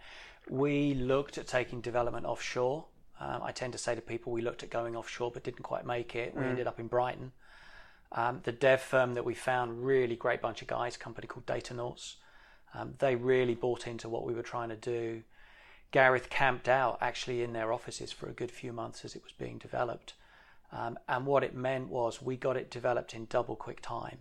We 0.49 0.95
looked 0.95 1.37
at 1.37 1.47
taking 1.47 1.83
development 1.83 2.25
offshore. 2.25 2.87
Um, 3.21 3.43
I 3.43 3.53
tend 3.53 3.73
to 3.73 3.79
say 3.79 3.95
to 3.95 4.01
people, 4.01 4.33
we 4.33 4.43
looked 4.43 4.63
at 4.63 4.71
going 4.71 4.95
offshore 4.95 5.31
but 5.31 5.45
didn't 5.45 5.63
quite 5.63 5.87
make 5.87 6.15
it. 6.15 6.35
We 6.35 6.43
mm. 6.43 6.51
ended 6.51 6.67
up 6.67 6.79
in 6.79 6.87
Brighton. 6.87 7.33
Um, 8.13 8.41
the 8.45 8.53
dev 8.53 8.81
firm 8.81 9.15
that 9.15 9.25
we 9.25 9.35
found, 9.35 9.85
really 9.85 10.17
great 10.17 10.41
bunch 10.41 10.63
of 10.63 10.69
guys, 10.69 10.97
company 10.97 11.27
called 11.27 11.47
Datanauts. 11.47 12.15
Um, 12.75 12.95
they 12.99 13.17
really 13.17 13.55
bought 13.55 13.87
into 13.87 14.09
what 14.09 14.27
we 14.27 14.35
were 14.35 14.43
trying 14.43 14.69
to 14.69 14.77
do. 14.77 15.23
Gareth 15.93 16.29
camped 16.29 16.69
out 16.69 16.99
actually 17.01 17.43
in 17.43 17.53
their 17.53 17.73
offices 17.73 18.13
for 18.13 18.29
a 18.29 18.33
good 18.33 18.51
few 18.51 18.73
months 18.73 19.05
as 19.05 19.17
it 19.17 19.23
was 19.23 19.33
being 19.33 19.59
developed. 19.59 20.15
Um, 20.73 20.99
and 21.09 21.27
what 21.27 21.45
it 21.45 21.55
meant 21.55 21.89
was 21.89 22.21
we 22.21 22.37
got 22.37 22.57
it 22.57 22.71
developed 22.71 23.15
in 23.15 23.27
double 23.31 23.57
quick 23.57 23.81
time. 23.81 24.19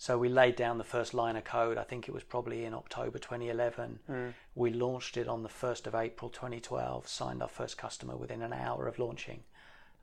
So 0.00 0.16
we 0.16 0.28
laid 0.28 0.54
down 0.54 0.78
the 0.78 0.84
first 0.84 1.12
line 1.12 1.34
of 1.34 1.42
code. 1.42 1.76
I 1.76 1.82
think 1.82 2.06
it 2.06 2.14
was 2.14 2.22
probably 2.22 2.64
in 2.64 2.72
October 2.72 3.18
2011. 3.18 3.98
Mm. 4.08 4.32
We 4.54 4.70
launched 4.70 5.16
it 5.16 5.26
on 5.26 5.42
the 5.42 5.48
1st 5.48 5.88
of 5.88 5.94
April 5.96 6.30
2012. 6.30 7.08
Signed 7.08 7.42
our 7.42 7.48
first 7.48 7.76
customer 7.76 8.16
within 8.16 8.40
an 8.42 8.52
hour 8.52 8.86
of 8.86 9.00
launching, 9.00 9.42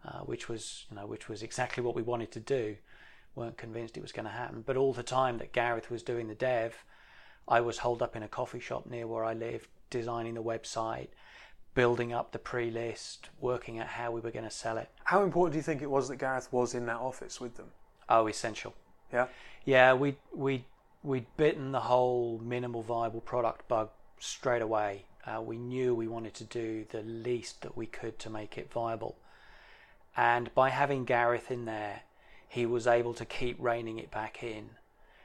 uh, 0.06 0.20
which 0.20 0.50
was 0.50 0.86
you 0.92 0.98
know 0.98 1.08
which 1.08 1.30
was 1.30 1.42
exactly 1.42 1.82
what 1.82 1.96
we 1.96 2.02
wanted 2.02 2.30
to 2.34 2.42
do. 2.42 2.76
weren't 3.36 3.58
convinced 3.58 3.96
it 3.96 4.02
was 4.02 4.12
going 4.12 4.26
to 4.26 4.32
happen, 4.32 4.64
but 4.66 4.76
all 4.76 4.92
the 4.92 5.02
time 5.02 5.38
that 5.38 5.54
Gareth 5.54 5.90
was 5.90 6.04
doing 6.04 6.28
the 6.28 6.36
dev, 6.36 6.84
I 7.48 7.62
was 7.62 7.78
holed 7.78 8.02
up 8.02 8.18
in 8.18 8.24
a 8.24 8.28
coffee 8.28 8.60
shop 8.60 8.86
near 8.86 9.08
where 9.08 9.24
I 9.24 9.34
lived, 9.34 9.70
designing 9.90 10.34
the 10.34 10.44
website, 10.44 11.08
building 11.74 12.12
up 12.12 12.34
the 12.34 12.40
pre-list, 12.40 13.30
working 13.40 13.80
at 13.80 13.88
how 13.88 14.12
we 14.12 14.20
were 14.20 14.32
going 14.32 14.46
to 14.46 14.52
sell 14.52 14.78
it. 14.78 14.90
How 15.06 15.24
important 15.24 15.54
do 15.54 15.58
you 15.58 15.64
think 15.64 15.82
it 15.82 15.90
was 15.90 16.10
that 16.10 16.18
Gareth 16.18 16.52
was 16.52 16.74
in 16.74 16.86
that 16.88 16.98
office 16.98 17.40
with 17.40 17.56
them? 17.56 17.72
Oh, 18.10 18.28
essential. 18.28 18.74
Yeah. 19.16 19.28
Yeah, 19.66 19.94
we 19.94 20.16
we 20.34 20.66
we'd 21.04 21.26
bitten 21.38 21.72
the 21.72 21.80
whole 21.80 22.40
minimal 22.44 22.84
viable 22.84 23.22
product 23.22 23.68
bug 23.68 23.90
straight 24.20 24.62
away. 24.62 25.06
Uh, 25.26 25.42
we 25.42 25.58
knew 25.58 25.96
we 25.96 26.08
wanted 26.08 26.34
to 26.36 26.44
do 26.44 26.86
the 26.92 27.02
least 27.02 27.62
that 27.62 27.76
we 27.76 27.88
could 27.88 28.20
to 28.20 28.30
make 28.30 28.58
it 28.58 28.72
viable, 28.72 29.16
and 30.16 30.54
by 30.54 30.70
having 30.70 31.06
Gareth 31.06 31.50
in 31.50 31.66
there, 31.66 32.02
he 32.48 32.66
was 32.66 32.86
able 32.86 33.14
to 33.14 33.26
keep 33.26 33.58
reining 33.60 33.98
it 33.98 34.12
back 34.12 34.44
in. 34.44 34.70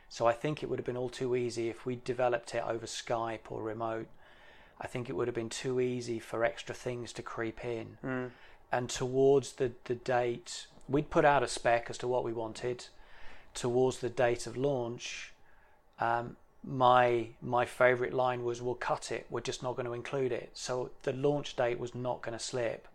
So 0.09 0.27
I 0.27 0.33
think 0.33 0.63
it 0.63 0.69
would 0.69 0.79
have 0.79 0.87
been 0.87 0.97
all 0.97 1.11
too 1.11 1.37
easy 1.37 1.69
if 1.69 1.87
we 1.87 2.01
developed 2.05 2.55
it 2.55 2.65
over 2.67 2.87
Skype 2.87 3.51
or 3.51 3.63
remote. 3.63 4.09
I 4.81 4.87
think 4.87 5.09
it 5.09 5.13
would 5.13 5.29
have 5.29 5.35
been 5.35 5.51
too 5.51 5.79
easy 5.81 6.19
for 6.19 6.45
extra 6.45 6.75
things 6.75 7.13
to 7.13 7.23
creep 7.23 7.65
in. 7.65 7.99
Mm. 8.05 8.31
And 8.73 8.89
towards 8.89 9.53
the, 9.53 9.73
the 9.85 9.95
date, 9.95 10.67
we'd 10.89 11.11
put 11.11 11.25
out 11.25 11.43
a 11.43 11.49
spec 11.49 11.91
as 11.91 11.99
to 11.99 12.09
what 12.09 12.25
we 12.25 12.33
wanted 12.33 12.87
towards 13.55 13.99
the 13.99 14.09
date 14.09 14.47
of 14.47 14.57
launch, 14.57 15.33
um, 15.99 16.37
my 16.63 17.29
my 17.41 17.65
favorite 17.65 18.13
line 18.13 18.45
was, 18.45 18.61
"We'll 18.61 18.75
cut 18.75 19.11
it. 19.13 19.27
We're 19.31 19.41
just 19.41 19.63
not 19.63 19.77
going 19.77 19.87
to 19.87 19.93
include 19.93 20.33
it." 20.33 20.51
So 20.55 20.91
the 21.03 21.13
launch 21.13 21.57
date 21.57 21.79
was 21.79 21.95
not 21.95 22.23
going 22.23 22.37
to 22.37 22.45
slip. 22.45 22.87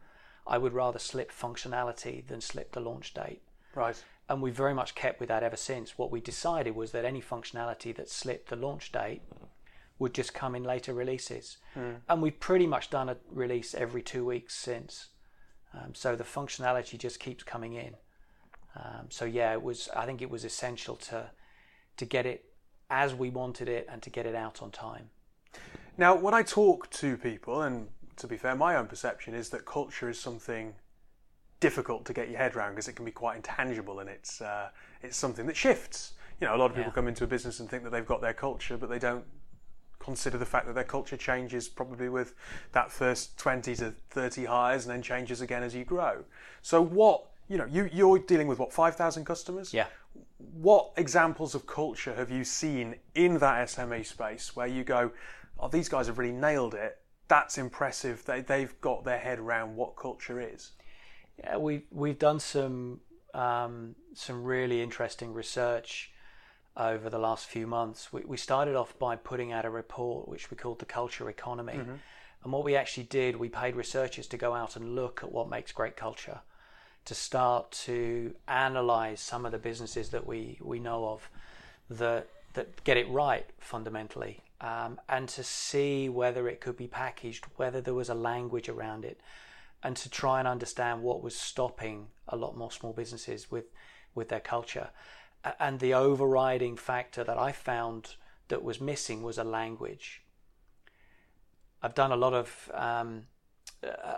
I 0.48 0.58
would 0.58 0.74
rather 0.74 1.00
slip 1.00 1.32
functionality 1.32 2.26
than 2.28 2.42
slip 2.42 2.72
the 2.72 2.80
launch 2.80 3.14
date. 3.14 3.42
Right. 3.74 4.02
And 4.30 4.42
we 4.42 4.52
very 4.52 4.74
much 4.74 4.96
kept 4.96 5.20
with 5.20 5.30
that 5.30 5.44
ever 5.44 5.58
since. 5.58 5.98
What 5.98 6.12
we 6.12 6.22
decided 6.22 6.76
was 6.76 6.92
that 6.92 7.06
any 7.06 7.22
functionality 7.22 7.96
that 7.96 8.10
slipped 8.10 8.50
the 8.50 8.56
launch 8.56 8.92
date 8.92 9.22
would 9.98 10.14
just 10.14 10.34
come 10.34 10.56
in 10.56 10.64
later 10.64 10.94
releases. 10.94 11.58
Mm. 11.76 11.98
And 12.10 12.22
we've 12.22 12.40
pretty 12.40 12.68
much 12.68 12.90
done 12.90 13.10
a 13.10 13.18
release 13.32 13.74
every 13.74 14.02
two 14.02 14.26
weeks 14.26 14.56
since. 14.56 15.08
Um, 15.74 15.94
so 15.94 16.16
the 16.16 16.24
functionality 16.24 16.98
just 16.98 17.20
keeps 17.20 17.44
coming 17.44 17.74
in. 17.74 17.96
Um, 18.76 19.08
so 19.10 19.26
yeah, 19.26 19.54
it 19.54 19.62
was. 19.62 19.90
I 19.96 20.06
think 20.06 20.22
it 20.22 20.30
was 20.30 20.44
essential 20.44 20.96
to 20.98 21.30
to 21.98 22.06
get 22.06 22.26
it 22.26 22.46
as 22.90 23.14
we 23.16 23.30
wanted 23.30 23.70
it 23.70 23.88
and 23.90 24.02
to 24.02 24.10
get 24.10 24.26
it 24.26 24.36
out 24.36 24.62
on 24.62 24.72
time. 24.72 25.10
Now, 25.98 26.16
when 26.16 26.34
I 26.34 26.44
talk 26.44 26.90
to 26.92 27.18
people, 27.18 27.62
and 27.62 27.88
to 28.18 28.28
be 28.28 28.38
fair, 28.38 28.56
my 28.56 28.76
own 28.76 28.88
perception 28.88 29.34
is 29.34 29.50
that 29.50 29.66
culture 29.66 30.10
is 30.10 30.20
something 30.20 30.76
difficult 31.60 32.06
to 32.06 32.14
get 32.14 32.30
your 32.30 32.38
head 32.38 32.56
around 32.56 32.72
because 32.72 32.88
it 32.88 32.94
can 32.94 33.06
be 33.06 33.12
quite 33.12 33.38
intangible 33.38 34.02
and 34.02 34.10
it's 34.10 34.42
uh, 34.42 34.70
it's 35.02 35.18
something 35.18 35.46
that 35.48 35.56
shifts. 35.56 36.14
You 36.42 36.48
know, 36.48 36.56
a 36.56 36.58
lot 36.58 36.70
of 36.70 36.76
people 36.76 36.92
yeah. 36.92 36.96
come 36.96 37.08
into 37.08 37.24
a 37.24 37.28
business 37.28 37.62
and 37.62 37.70
think 37.70 37.84
that 37.84 37.92
they've 37.92 38.06
got 38.06 38.22
their 38.22 38.34
culture, 38.34 38.76
but 38.76 38.90
they 38.90 39.00
don't 39.00 39.24
consider 40.00 40.38
the 40.38 40.46
fact 40.46 40.68
that 40.68 40.76
their 40.76 40.84
culture 40.84 41.18
changes 41.18 41.70
probably 41.70 42.10
with 42.10 42.36
that 42.74 42.92
first 42.92 43.38
20 43.38 43.76
to 43.78 43.94
30 44.10 44.46
hires 44.46 44.86
and 44.86 44.94
then 44.94 45.02
changes 45.02 45.42
again 45.42 45.64
as 45.64 45.74
you 45.74 45.86
grow. 45.86 46.24
So 46.62 46.82
what 46.82 47.32
you 47.48 47.58
know, 47.58 47.66
you, 47.66 47.90
you're 47.94 48.20
dealing 48.20 48.48
with 48.48 48.60
what, 48.60 48.74
5,000 48.74 49.26
customers? 49.26 49.74
Yeah. 49.74 49.88
What 50.38 50.92
examples 50.98 51.56
of 51.56 51.68
culture 51.68 52.14
have 52.16 52.32
you 52.32 52.44
seen 52.44 52.96
in 53.14 53.38
that 53.40 53.68
SME 53.68 54.06
space 54.06 54.56
where 54.56 54.68
you 54.68 54.84
go, 54.84 55.12
oh, 55.60 55.68
these 55.68 55.90
guys 55.90 56.08
have 56.08 56.18
really 56.18 56.34
nailed 56.34 56.74
it? 56.74 56.98
That's 57.28 57.58
impressive. 57.58 58.24
They, 58.26 58.42
they've 58.42 58.80
got 58.82 59.04
their 59.04 59.20
head 59.20 59.40
around 59.40 59.76
what 59.76 59.96
culture 59.96 60.40
is. 60.40 60.72
Yeah, 61.40 61.58
we've, 61.58 61.84
we've 61.92 62.18
done 62.18 62.40
some, 62.40 63.02
um, 63.34 63.96
some 64.14 64.44
really 64.44 64.82
interesting 64.82 65.34
research 65.34 66.12
over 66.78 67.10
the 67.10 67.20
last 67.20 67.48
few 67.48 67.68
months. 67.68 68.12
We, 68.12 68.22
we 68.26 68.38
started 68.38 68.76
off 68.76 68.98
by 68.98 69.16
putting 69.16 69.52
out 69.52 69.66
a 69.66 69.70
report 69.70 70.28
which 70.28 70.50
we 70.50 70.58
called 70.58 70.80
the 70.80 70.86
Culture 70.86 71.30
Economy. 71.30 71.74
Mm-hmm. 71.74 71.96
And 72.44 72.54
what 72.54 72.64
we 72.64 72.76
actually 72.76 73.06
did, 73.06 73.36
we 73.36 73.50
paid 73.50 73.76
researchers 73.76 74.28
to 74.28 74.38
go 74.38 74.54
out 74.54 74.76
and 74.76 74.96
look 74.96 75.22
at 75.24 75.32
what 75.32 75.50
makes 75.50 75.72
great 75.72 75.96
culture 75.96 76.42
to 77.06 77.16
start 77.16 77.72
to 77.72 78.34
analyze 78.48 79.22
some 79.22 79.46
of 79.46 79.52
the 79.52 79.58
businesses 79.58 80.10
that 80.10 80.26
we, 80.26 80.58
we 80.62 80.80
know 80.80 81.08
of 81.08 81.30
that 81.90 82.28
that 82.54 82.84
get 82.86 82.98
it 82.98 83.10
right 83.10 83.46
fundamentally, 83.60 84.42
um, 84.62 85.00
and 85.10 85.28
to 85.28 85.44
see 85.44 86.08
whether 86.08 86.48
it 86.48 86.62
could 86.62 86.78
be 86.78 86.88
packaged, 86.88 87.46
whether 87.58 87.82
there 87.82 87.94
was 87.94 88.10
a 88.10 88.16
language 88.16 88.70
around 88.70 89.04
it, 89.04 89.20
and 89.84 89.96
to 89.98 90.10
try 90.10 90.40
and 90.40 90.48
understand 90.48 91.04
what 91.04 91.22
was 91.22 91.36
stopping 91.36 92.08
a 92.30 92.36
lot 92.36 92.58
more 92.58 92.72
small 92.72 92.94
businesses 92.94 93.52
with 93.52 93.66
with 94.16 94.30
their 94.30 94.40
culture. 94.40 94.90
And 95.60 95.80
the 95.80 95.94
overriding 95.94 96.76
factor 96.78 97.24
that 97.24 97.38
I 97.38 97.52
found 97.52 98.16
that 98.48 98.64
was 98.64 98.82
missing 98.82 99.22
was 99.22 99.38
a 99.38 99.44
language. 99.44 100.24
I've 101.84 101.94
done 101.94 102.12
a 102.12 102.16
lot 102.16 102.34
of 102.34 102.72
um, 102.74 103.28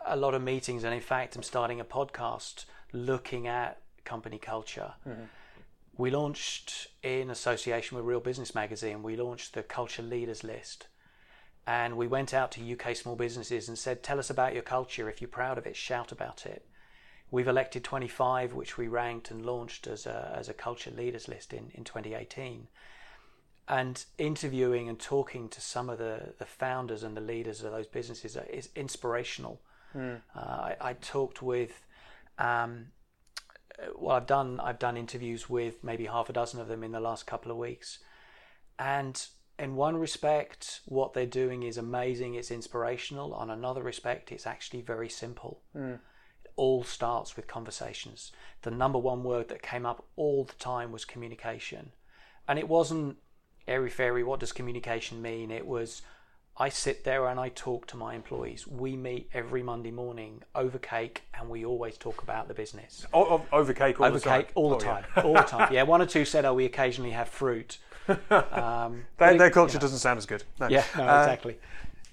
a 0.06 0.15
lot 0.15 0.34
of 0.34 0.41
meetings, 0.41 0.84
and 0.84 0.94
in 0.94 1.01
fact, 1.01 1.36
I'm 1.36 1.44
starting 1.44 1.82
a 1.82 1.86
podcast 1.86 2.65
looking 2.94 3.48
at 3.48 3.82
company 4.06 4.38
culture. 4.38 4.94
Mm-hmm. 5.08 5.24
We 5.98 6.12
launched 6.12 6.88
in 7.01 7.29
association 7.29 7.98
with 7.98 8.06
Real 8.06 8.20
Business 8.20 8.53
Magazine, 8.53 9.03
we 9.03 9.15
launched 9.15 9.53
the 9.53 9.63
Culture 9.63 10.03
Leaders 10.03 10.44
List. 10.44 10.88
And 11.65 11.98
we 11.98 12.08
went 12.08 12.34
out 12.34 12.53
to 12.53 12.74
UK 12.74 12.96
small 12.96 13.17
businesses 13.17 13.67
and 13.67 13.77
said, 13.77 14.01
Tell 14.01 14.20
us 14.20 14.29
about 14.29 14.53
your 14.53 14.63
culture. 14.63 15.10
If 15.10 15.20
you're 15.22 15.27
proud 15.27 15.58
of 15.58 15.65
it, 15.65 15.75
shout 15.75 16.13
about 16.13 16.46
it. 16.46 16.65
We've 17.29 17.48
elected 17.48 17.84
25, 17.84 18.53
which 18.53 18.77
we 18.77 18.88
ranked 18.88 19.32
and 19.32 19.46
launched 19.46 19.86
as 19.86 20.06
a, 20.06 20.34
as 20.34 20.48
a 20.48 20.53
culture 20.53 20.91
leaders 20.91 21.27
list 21.27 21.51
in, 21.51 21.72
in 21.74 21.84
2018. 21.84 22.67
And 23.67 24.06
interviewing 24.17 24.88
and 24.88 24.98
talking 24.98 25.50
to 25.50 25.60
some 25.60 25.89
of 25.89 25.98
the, 25.98 26.34
the 26.39 26.46
founders 26.46 27.03
and 27.03 27.17
the 27.17 27.22
leaders 27.22 27.63
of 27.63 27.74
those 27.74 27.88
businesses 27.88 28.38
is 28.50 28.70
inspirational. 28.77 29.60
Mm. 29.94 30.22
Uh, 30.34 30.39
I, 30.39 30.75
I, 30.79 30.94
talked 30.94 31.41
with 31.41 31.82
um, 32.38 32.88
well, 33.98 34.15
I've 34.15 34.27
done 34.27 34.60
I've 34.60 34.79
done 34.79 34.98
interviews 34.98 35.50
with 35.50 35.84
maybe 35.84 36.06
half 36.06 36.29
a 36.29 36.34
dozen 36.34 36.60
of 36.60 36.67
them 36.67 36.84
in 36.84 36.91
the 36.91 37.00
last 37.00 37.27
couple 37.27 37.51
of 37.51 37.58
weeks, 37.58 38.00
and 38.79 39.25
in 39.60 39.75
one 39.75 39.98
respect, 39.98 40.82
what 40.86 41.13
they're 41.13 41.25
doing 41.25 41.63
is 41.63 41.77
amazing. 41.77 42.36
It's 42.36 42.51
inspirational. 42.51 43.34
On 43.34 43.50
another 43.50 43.82
respect, 43.82 44.32
it's 44.32 44.48
actually 44.48 44.82
very 44.82 45.10
simple. 45.10 45.62
Mm. 45.75 45.96
It 46.46 46.51
all 46.56 46.84
starts 46.84 47.36
with 47.36 47.48
conversations. 47.48 48.32
The 48.62 48.72
number 48.72 49.00
one 49.00 49.24
word 49.24 49.50
that 49.50 49.62
came 49.62 49.86
up 49.86 50.06
all 50.15 50.44
the 50.44 50.53
time 50.53 50.91
was 50.91 51.06
communication, 51.06 51.91
and 52.48 52.60
it 52.60 52.67
wasn't 52.67 53.17
airy 53.67 53.89
fairy. 53.89 54.24
What 54.24 54.39
does 54.39 54.53
communication 54.53 55.22
mean? 55.22 55.51
It 55.51 55.65
was 55.65 56.01
I 56.60 56.70
sit 56.70 57.04
there 57.04 57.28
and 57.28 57.40
I 57.40 57.50
talk 57.50 57.86
to 57.88 57.98
my 57.98 58.16
employees. 58.16 58.68
We 58.68 58.96
meet 58.96 59.30
every 59.34 59.62
Monday 59.62 59.92
morning 59.92 60.42
over 60.56 60.80
cake, 60.80 61.24
and 61.40 61.50
we 61.50 61.64
always 61.64 61.98
talk 61.98 62.24
about 62.24 62.48
the 62.48 62.56
business. 62.56 63.06
O- 63.14 63.46
over 63.52 63.74
cake 63.74 64.00
all 64.00 64.08
over 64.08 64.18
the 64.18 64.26
time. 64.26 64.44
cake 64.44 64.52
all 64.56 64.70
the 64.70 64.76
oh, 64.76 64.80
time, 64.80 65.06
yeah. 65.16 65.24
all 65.24 65.34
the 65.34 65.42
time. 65.42 65.68
Yeah, 65.78 65.84
one 65.84 66.02
or 66.02 66.08
two 66.08 66.26
said, 66.26 66.46
"Oh, 66.46 66.54
we 66.54 66.66
occasionally 66.66 67.12
have 67.12 67.30
fruit." 67.30 67.78
Um, 68.32 69.04
their, 69.18 69.38
their, 69.38 69.50
culture 69.50 69.74
you 69.74 69.80
know. 69.80 69.82
doesn't 69.82 70.00
sound 70.00 70.18
as 70.18 70.26
good. 70.26 70.42
No. 70.62 70.70
Yeah, 70.70 70.86
no, 70.96 71.06
uh, 71.06 71.20
exactly. 71.20 71.58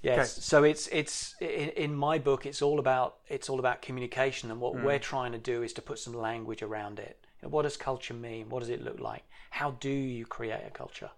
Yes. 0.03 0.19
Okay. 0.19 0.43
So 0.43 0.65
it's 0.65 0.89
it's 0.89 1.37
in, 1.41 1.69
in, 1.71 1.95
my 1.95 2.19
book, 2.19 2.47
it's 2.47 2.61
all 2.63 2.81
about 2.81 3.19
it's 3.29 3.49
all 3.49 3.61
about 3.61 3.81
communication, 3.81 4.51
and 4.51 4.61
what 4.61 4.75
mm. 4.75 4.83
we're 4.83 4.99
trying 4.99 5.31
to 5.33 5.39
do 5.39 5.63
is 5.63 5.73
to 5.75 5.83
put 5.83 6.01
some 6.01 6.13
language 6.13 6.63
around 6.63 6.99
it. 6.99 7.25
what 7.43 7.63
does 7.63 7.77
culture 7.77 8.13
mean? 8.13 8.49
What 8.49 8.61
does 8.61 8.71
it 8.71 8.83
look 8.83 8.99
like? 8.99 9.23
How 9.51 9.71
do 9.71 9.89
you 9.89 10.27
create 10.27 10.63
a 10.67 10.71
culture? 10.71 11.11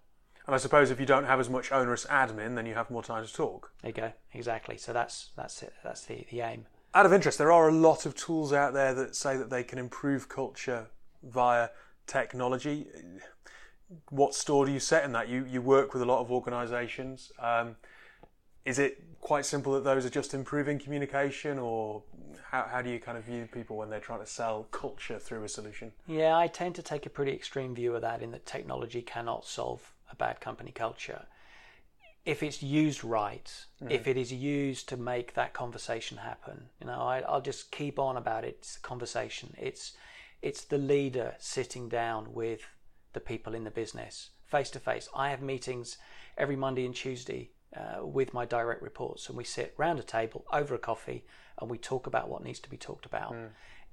And 0.46 0.54
I 0.54 0.58
suppose 0.58 0.90
if 0.90 1.00
you 1.00 1.06
don't 1.06 1.24
have 1.24 1.40
as 1.40 1.50
much 1.50 1.72
onerous 1.72 2.06
admin, 2.06 2.54
then 2.54 2.66
you 2.66 2.74
have 2.74 2.90
more 2.90 3.02
time 3.02 3.26
to 3.26 3.32
talk. 3.32 3.72
There 3.82 3.90
you 3.90 3.94
go. 3.94 4.12
Exactly. 4.32 4.76
So 4.76 4.92
that's 4.92 5.30
that's 5.36 5.62
it. 5.62 5.72
That's 5.82 6.02
the, 6.02 6.24
the 6.30 6.40
aim. 6.40 6.66
Out 6.94 7.04
of 7.04 7.12
interest, 7.12 7.36
there 7.38 7.52
are 7.52 7.68
a 7.68 7.72
lot 7.72 8.06
of 8.06 8.14
tools 8.14 8.52
out 8.52 8.72
there 8.72 8.94
that 8.94 9.16
say 9.16 9.36
that 9.36 9.50
they 9.50 9.64
can 9.64 9.78
improve 9.78 10.28
culture 10.28 10.86
via 11.22 11.68
technology. 12.06 12.86
What 14.10 14.34
store 14.34 14.66
do 14.66 14.72
you 14.72 14.80
set 14.80 15.04
in 15.04 15.12
that? 15.12 15.28
You 15.28 15.44
you 15.44 15.60
work 15.60 15.92
with 15.92 16.02
a 16.02 16.06
lot 16.06 16.20
of 16.20 16.30
organisations. 16.30 17.32
Um, 17.40 17.76
is 18.64 18.78
it 18.78 19.02
quite 19.20 19.46
simple 19.46 19.72
that 19.74 19.84
those 19.84 20.04
are 20.04 20.10
just 20.10 20.34
improving 20.34 20.78
communication, 20.78 21.58
or 21.58 22.02
how, 22.50 22.66
how 22.70 22.82
do 22.82 22.90
you 22.90 22.98
kind 22.98 23.16
of 23.18 23.24
view 23.24 23.48
people 23.52 23.76
when 23.76 23.90
they're 23.90 24.00
trying 24.00 24.20
to 24.20 24.26
sell 24.26 24.66
culture 24.70 25.18
through 25.18 25.44
a 25.44 25.48
solution? 25.48 25.92
Yeah, 26.06 26.36
I 26.36 26.48
tend 26.48 26.74
to 26.76 26.82
take 26.82 27.06
a 27.06 27.10
pretty 27.10 27.32
extreme 27.32 27.74
view 27.74 27.94
of 27.94 28.02
that 28.02 28.22
in 28.22 28.32
that 28.32 28.46
technology 28.46 29.02
cannot 29.02 29.44
solve 29.44 29.92
a 30.10 30.16
bad 30.16 30.40
company 30.40 30.72
culture. 30.72 31.26
if 32.24 32.42
it's 32.42 32.60
used 32.60 33.04
right, 33.04 33.66
if 33.88 34.08
it 34.08 34.16
is 34.16 34.32
used 34.32 34.88
to 34.88 34.96
make 34.96 35.34
that 35.34 35.52
conversation 35.52 36.18
happen, 36.18 36.68
you 36.80 36.86
know, 36.88 37.00
I, 37.00 37.20
I'll 37.20 37.40
just 37.40 37.70
keep 37.70 37.98
on 38.00 38.16
about 38.16 38.44
it. 38.44 38.56
It's 38.58 38.76
a 38.76 38.80
conversation. 38.80 39.54
It's 39.56 39.92
it's 40.42 40.64
the 40.64 40.78
leader 40.78 41.34
sitting 41.38 41.88
down 41.88 42.34
with 42.34 42.62
the 43.12 43.20
people 43.20 43.54
in 43.54 43.64
the 43.64 43.70
business 43.70 44.30
face 44.44 44.70
to 44.70 44.80
face. 44.80 45.08
I 45.14 45.30
have 45.30 45.40
meetings 45.42 45.98
every 46.36 46.56
Monday 46.56 46.84
and 46.84 46.94
Tuesday 46.94 47.50
uh, 47.76 48.04
with 48.06 48.34
my 48.34 48.44
direct 48.44 48.82
reports, 48.82 49.28
and 49.28 49.38
we 49.38 49.44
sit 49.44 49.74
round 49.76 49.98
a 49.98 50.02
table 50.02 50.44
over 50.52 50.74
a 50.74 50.78
coffee 50.78 51.24
and 51.58 51.70
we 51.70 51.78
talk 51.78 52.06
about 52.06 52.28
what 52.28 52.44
needs 52.44 52.60
to 52.60 52.70
be 52.70 52.76
talked 52.76 53.06
about. 53.06 53.32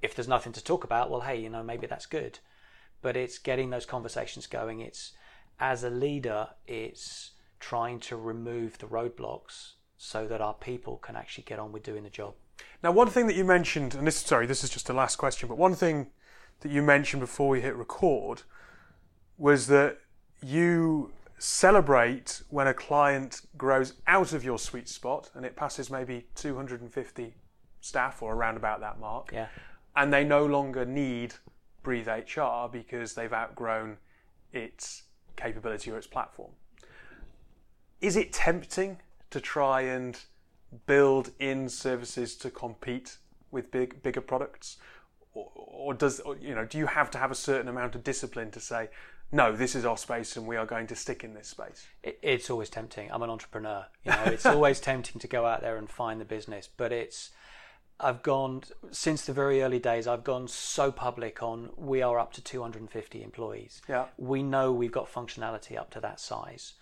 If 0.02 0.16
there's 0.16 0.28
nothing 0.28 0.54
to 0.54 0.64
talk 0.64 0.84
about, 0.84 1.10
well, 1.10 1.22
hey, 1.22 1.40
you 1.40 1.50
know, 1.50 1.64
maybe 1.64 1.88
that's 1.88 2.06
good. 2.06 2.40
But 3.02 3.16
it's 3.16 3.38
getting 3.38 3.70
those 3.70 3.86
conversations 3.86 4.48
going. 4.48 4.80
It's 4.82 5.14
as 5.60 5.84
a 5.84 5.90
leader, 5.90 6.50
it's 6.68 7.32
trying 7.60 8.00
to 8.02 8.16
remove 8.16 8.78
the 8.80 8.86
roadblocks 8.88 9.74
so 9.98 10.28
that 10.28 10.42
our 10.42 10.54
people 10.54 10.98
can 10.98 11.16
actually 11.16 11.44
get 11.46 11.60
on 11.60 11.72
with 11.72 11.84
doing 11.84 12.04
the 12.04 12.10
job. 12.10 12.34
Now, 12.84 12.92
one 12.92 13.08
thing 13.10 13.28
that 13.28 13.36
you 13.36 13.46
mentioned, 13.46 13.96
and 13.96 14.06
this 14.06 14.18
sorry, 14.18 14.46
this 14.46 14.64
is 14.64 14.70
just 14.70 14.90
a 14.90 14.94
last 14.94 15.16
question, 15.16 15.48
but 15.48 15.58
one 15.58 15.76
thing 15.76 16.12
that 16.60 16.72
you 16.72 16.82
mentioned 16.82 17.22
before 17.22 17.50
we 17.50 17.62
hit 17.62 17.76
record 17.76 18.44
was 19.38 19.68
that 19.68 19.98
you 20.42 21.12
celebrate 21.40 22.42
when 22.50 22.68
a 22.68 22.74
client 22.74 23.42
grows 23.58 23.94
out 24.08 24.34
of 24.34 24.44
your 24.44 24.58
sweet 24.60 24.88
spot 24.88 25.30
and 25.36 25.46
it 25.46 25.56
passes 25.56 25.90
maybe 25.90 26.26
250 26.36 27.34
staff 27.82 28.22
or 28.22 28.34
around 28.34 28.56
about 28.56 28.80
that 28.80 29.00
mark, 29.00 29.32
Yeah. 29.34 29.48
and 29.96 30.14
they 30.14 30.24
no 30.24 30.46
longer 30.46 30.86
need 30.86 31.36
Breathe 31.82 32.08
HR 32.08 32.70
because 32.72 33.14
they've 33.14 33.34
outgrown 33.34 33.98
its 34.54 35.04
capability 35.36 35.92
or 35.92 35.98
its 35.98 36.08
platform. 36.08 36.52
Is 38.02 38.16
it 38.16 38.34
tempting 38.34 39.00
to 39.30 39.40
try 39.40 39.82
and 39.82 40.20
build 40.86 41.32
in 41.40 41.70
services 41.70 42.36
to 42.38 42.50
compete 42.50 43.18
with 43.52 43.72
big 43.72 44.02
bigger 44.04 44.22
products, 44.22 44.78
or, 45.34 45.52
or 45.56 45.94
does 45.94 46.20
or, 46.22 46.36
you 46.38 46.56
know 46.56 46.66
do 46.66 46.78
you 46.78 46.88
have 46.88 47.12
to 47.12 47.18
have 47.18 47.32
a 47.32 47.36
certain 47.36 47.68
amount 47.68 47.96
of 47.96 48.04
discipline 48.04 48.52
to 48.52 48.60
say 48.60 48.90
no, 49.34 49.52
this 49.52 49.74
is 49.74 49.84
our 49.84 49.98
space 49.98 50.38
and 50.38 50.46
we 50.46 50.56
are 50.56 50.66
going 50.66 50.86
to 50.86 50.96
stick 50.96 51.24
in 51.24 51.34
this 51.34 51.48
space? 51.48 51.88
It's 52.04 52.52
always 52.52 52.70
tempting. 52.70 53.12
I'm 53.12 53.24
an 53.24 53.32
entrepreneur. 53.32 53.88
You 54.06 54.12
know, 54.12 54.24
it's 54.26 54.46
always 54.56 54.80
tempting 54.80 55.20
to 55.20 55.28
go 55.28 55.48
out 55.48 55.62
there 55.62 55.76
and 55.76 55.90
find 55.90 56.22
the 56.22 56.26
business, 56.26 56.70
but 56.78 56.92
it's. 56.92 57.32
I've 58.04 58.22
gone 58.22 58.64
since 58.92 59.26
the 59.26 59.34
very 59.34 59.64
early 59.64 59.80
days. 59.80 60.08
I've 60.08 60.24
gone 60.24 60.48
so 60.48 60.92
public 60.92 61.42
on 61.42 61.70
we 61.78 62.02
are 62.02 62.20
up 62.20 62.34
to 62.34 62.42
250 62.42 63.24
employees. 63.24 63.82
Yeah. 63.88 64.06
We 64.18 64.44
know 64.44 64.72
we've 64.72 64.92
got 64.92 65.12
functionality 65.12 65.78
up 65.78 65.90
to 65.92 66.02
that 66.02 66.20
size. 66.20 66.74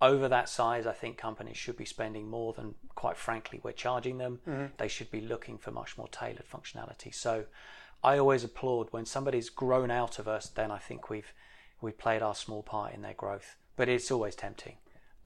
Over 0.00 0.28
that 0.28 0.48
size, 0.48 0.86
I 0.86 0.92
think 0.92 1.18
companies 1.18 1.58
should 1.58 1.76
be 1.76 1.84
spending 1.84 2.30
more 2.30 2.54
than, 2.54 2.74
quite 2.94 3.18
frankly, 3.18 3.60
we're 3.62 3.72
charging 3.72 4.16
them. 4.16 4.40
Mm-hmm. 4.48 4.66
They 4.78 4.88
should 4.88 5.10
be 5.10 5.20
looking 5.20 5.58
for 5.58 5.72
much 5.72 5.98
more 5.98 6.08
tailored 6.08 6.48
functionality. 6.50 7.14
So, 7.14 7.44
I 8.02 8.18
always 8.18 8.44
applaud 8.44 8.88
when 8.92 9.04
somebody's 9.04 9.50
grown 9.50 9.90
out 9.90 10.18
of 10.18 10.26
us. 10.26 10.48
Then 10.48 10.70
I 10.70 10.78
think 10.78 11.10
we've 11.10 11.34
we've 11.82 11.98
played 11.98 12.22
our 12.22 12.34
small 12.34 12.62
part 12.62 12.94
in 12.94 13.02
their 13.02 13.14
growth. 13.14 13.56
But 13.76 13.88
it's 13.88 14.10
always 14.10 14.34
tempting. 14.34 14.76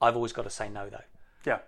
I've 0.01 0.15
always 0.15 0.33
got 0.33 0.43
to 0.43 0.49
say 0.49 0.67
no, 0.67 0.89
though. 0.89 1.03
Yeah, 1.45 1.59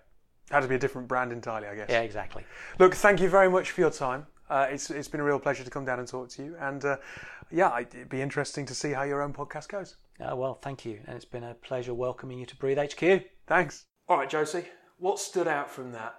had 0.52 0.62
to 0.62 0.68
be 0.68 0.76
a 0.76 0.80
different 0.80 1.08
brand 1.08 1.32
entirely, 1.32 1.68
I 1.68 1.76
guess. 1.76 1.90
Yeah, 1.90 2.02
exactly. 2.02 2.44
Look, 2.80 2.96
thank 2.96 3.20
you 3.20 3.30
very 3.30 3.50
much 3.50 3.72
for 3.72 3.82
your 3.82 3.92
time. 3.92 4.26
Uh, 4.50 4.68
it's 4.70 4.90
it's 4.90 5.10
been 5.10 5.20
a 5.20 5.24
real 5.24 5.40
pleasure 5.40 5.64
to 5.64 5.70
come 5.70 5.84
down 5.84 6.00
and 6.00 6.08
talk 6.08 6.30
to 6.30 6.44
you, 6.44 6.56
and 6.60 6.84
uh, 6.86 6.98
yeah, 7.52 7.78
it'd 7.80 8.08
be 8.08 8.22
interesting 8.22 8.66
to 8.66 8.74
see 8.74 8.92
how 8.92 9.04
your 9.04 9.22
own 9.22 9.34
podcast 9.34 9.68
goes. 9.68 9.98
Uh, 10.20 10.36
well, 10.36 10.56
thank 10.56 10.86
you, 10.86 11.02
and 11.06 11.16
it's 11.16 11.26
been 11.26 11.44
a 11.44 11.54
pleasure 11.54 11.94
welcoming 11.94 12.40
you 12.40 12.46
to 12.46 12.56
Breathe 12.56 12.78
HQ. 12.80 13.24
Thanks. 13.46 13.86
All 14.08 14.18
right, 14.18 14.30
Josie, 14.30 14.66
what 15.00 15.20
stood 15.20 15.48
out 15.48 15.70
from 15.70 15.92
that? 15.92 16.16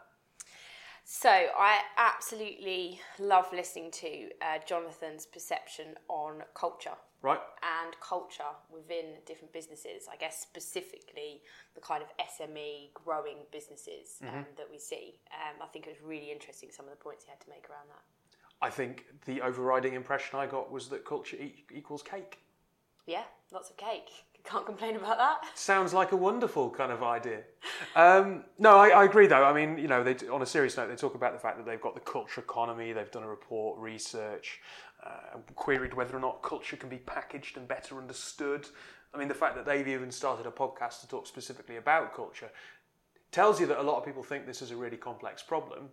So 1.10 1.30
I 1.30 1.78
absolutely 1.96 3.00
love 3.18 3.46
listening 3.50 3.90
to 3.92 4.28
uh, 4.42 4.58
Jonathan's 4.66 5.24
perception 5.24 5.94
on 6.08 6.42
culture 6.52 6.98
Right. 7.22 7.40
and 7.62 7.98
culture 7.98 8.52
within 8.70 9.14
different 9.24 9.50
businesses. 9.54 10.06
I 10.12 10.16
guess 10.16 10.38
specifically 10.38 11.40
the 11.74 11.80
kind 11.80 12.02
of 12.02 12.10
SME 12.18 12.92
growing 12.92 13.38
businesses 13.50 14.18
um, 14.22 14.44
that 14.58 14.66
we 14.70 14.78
see. 14.78 15.14
Um, 15.32 15.62
I 15.62 15.66
think 15.68 15.86
it 15.86 15.96
was 15.98 16.02
really 16.06 16.30
interesting 16.30 16.68
some 16.70 16.84
of 16.84 16.90
the 16.90 16.98
points 17.02 17.24
he 17.24 17.30
had 17.30 17.40
to 17.40 17.48
make 17.48 17.70
around 17.70 17.88
that. 17.88 18.02
I 18.60 18.68
think 18.68 19.06
the 19.24 19.40
overriding 19.40 19.94
impression 19.94 20.38
I 20.38 20.46
got 20.46 20.70
was 20.70 20.88
that 20.90 21.06
culture 21.06 21.38
e- 21.38 21.64
equals 21.72 22.02
cake. 22.02 22.38
Yeah, 23.06 23.24
lots 23.50 23.70
of 23.70 23.78
cake. 23.78 24.10
Can't 24.48 24.64
complain 24.64 24.96
about 24.96 25.18
that. 25.18 25.40
Sounds 25.54 25.92
like 25.92 26.12
a 26.12 26.16
wonderful 26.16 26.70
kind 26.70 26.90
of 26.90 27.02
idea. 27.02 27.42
Um, 27.94 28.44
no, 28.58 28.78
I, 28.78 28.88
I 28.88 29.04
agree 29.04 29.26
though. 29.26 29.44
I 29.44 29.52
mean, 29.52 29.76
you 29.76 29.88
know, 29.88 30.02
they, 30.02 30.14
on 30.28 30.40
a 30.40 30.46
serious 30.46 30.74
note, 30.74 30.88
they 30.88 30.96
talk 30.96 31.14
about 31.14 31.34
the 31.34 31.38
fact 31.38 31.58
that 31.58 31.66
they've 31.66 31.80
got 31.80 31.94
the 31.94 32.00
culture 32.00 32.40
economy. 32.40 32.94
They've 32.94 33.10
done 33.10 33.24
a 33.24 33.28
report, 33.28 33.78
research, 33.78 34.60
uh, 35.04 35.38
queried 35.54 35.92
whether 35.92 36.16
or 36.16 36.20
not 36.20 36.42
culture 36.42 36.76
can 36.76 36.88
be 36.88 36.96
packaged 36.96 37.58
and 37.58 37.68
better 37.68 37.98
understood. 37.98 38.66
I 39.12 39.18
mean, 39.18 39.28
the 39.28 39.34
fact 39.34 39.54
that 39.56 39.66
they've 39.66 39.86
even 39.86 40.10
started 40.10 40.46
a 40.46 40.50
podcast 40.50 41.02
to 41.02 41.08
talk 41.08 41.26
specifically 41.26 41.76
about 41.76 42.14
culture 42.14 42.50
tells 43.30 43.60
you 43.60 43.66
that 43.66 43.78
a 43.78 43.82
lot 43.82 43.98
of 43.98 44.06
people 44.06 44.22
think 44.22 44.46
this 44.46 44.62
is 44.62 44.70
a 44.70 44.76
really 44.76 44.96
complex 44.96 45.42
problem, 45.42 45.90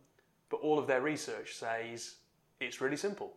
but 0.50 0.62
all 0.62 0.80
of 0.80 0.88
their 0.88 1.02
research 1.02 1.56
says 1.56 2.16
it's 2.62 2.80
really 2.80 2.98
simple. 2.98 3.34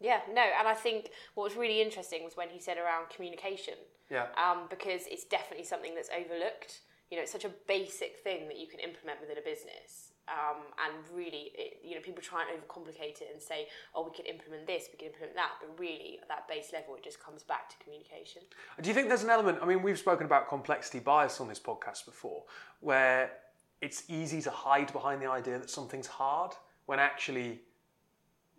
Yeah, 0.00 0.20
no, 0.32 0.42
and 0.42 0.68
I 0.68 0.74
think 0.74 1.10
what 1.34 1.44
was 1.44 1.56
really 1.56 1.82
interesting 1.82 2.24
was 2.24 2.36
when 2.36 2.48
he 2.48 2.60
said 2.60 2.78
around 2.78 3.10
communication. 3.10 3.74
Yeah. 4.10 4.26
um, 4.36 4.60
because 4.70 5.02
it's 5.06 5.24
definitely 5.24 5.66
something 5.66 5.94
that's 5.94 6.08
overlooked. 6.08 6.80
You 7.10 7.18
know, 7.18 7.22
it's 7.22 7.32
such 7.32 7.44
a 7.44 7.50
basic 7.66 8.16
thing 8.24 8.48
that 8.48 8.58
you 8.58 8.66
can 8.66 8.80
implement 8.80 9.20
within 9.20 9.36
a 9.36 9.42
business. 9.42 10.12
Um, 10.28 10.62
and 10.84 10.94
really, 11.14 11.52
it, 11.54 11.80
you 11.82 11.94
know, 11.94 12.00
people 12.02 12.22
try 12.22 12.42
and 12.44 12.50
overcomplicate 12.58 13.20
it 13.22 13.28
and 13.32 13.40
say, 13.40 13.66
oh, 13.94 14.04
we 14.04 14.14
can 14.14 14.26
implement 14.26 14.66
this, 14.66 14.88
we 14.92 14.98
can 14.98 15.08
implement 15.08 15.34
that. 15.34 15.52
But 15.60 15.78
really, 15.78 16.18
at 16.20 16.28
that 16.28 16.48
base 16.48 16.70
level, 16.72 16.94
it 16.96 17.04
just 17.04 17.22
comes 17.22 17.42
back 17.42 17.68
to 17.70 17.76
communication. 17.82 18.42
Do 18.80 18.88
you 18.88 18.94
think 18.94 19.08
there's 19.08 19.24
an 19.24 19.30
element? 19.30 19.58
I 19.62 19.66
mean, 19.66 19.82
we've 19.82 19.98
spoken 19.98 20.26
about 20.26 20.48
complexity 20.48 20.98
bias 20.98 21.40
on 21.40 21.48
this 21.48 21.60
podcast 21.60 22.04
before, 22.04 22.44
where 22.80 23.32
it's 23.80 24.04
easy 24.08 24.42
to 24.42 24.50
hide 24.50 24.92
behind 24.92 25.22
the 25.22 25.30
idea 25.30 25.58
that 25.58 25.70
something's 25.70 26.06
hard 26.06 26.52
when 26.86 26.98
actually, 26.98 27.60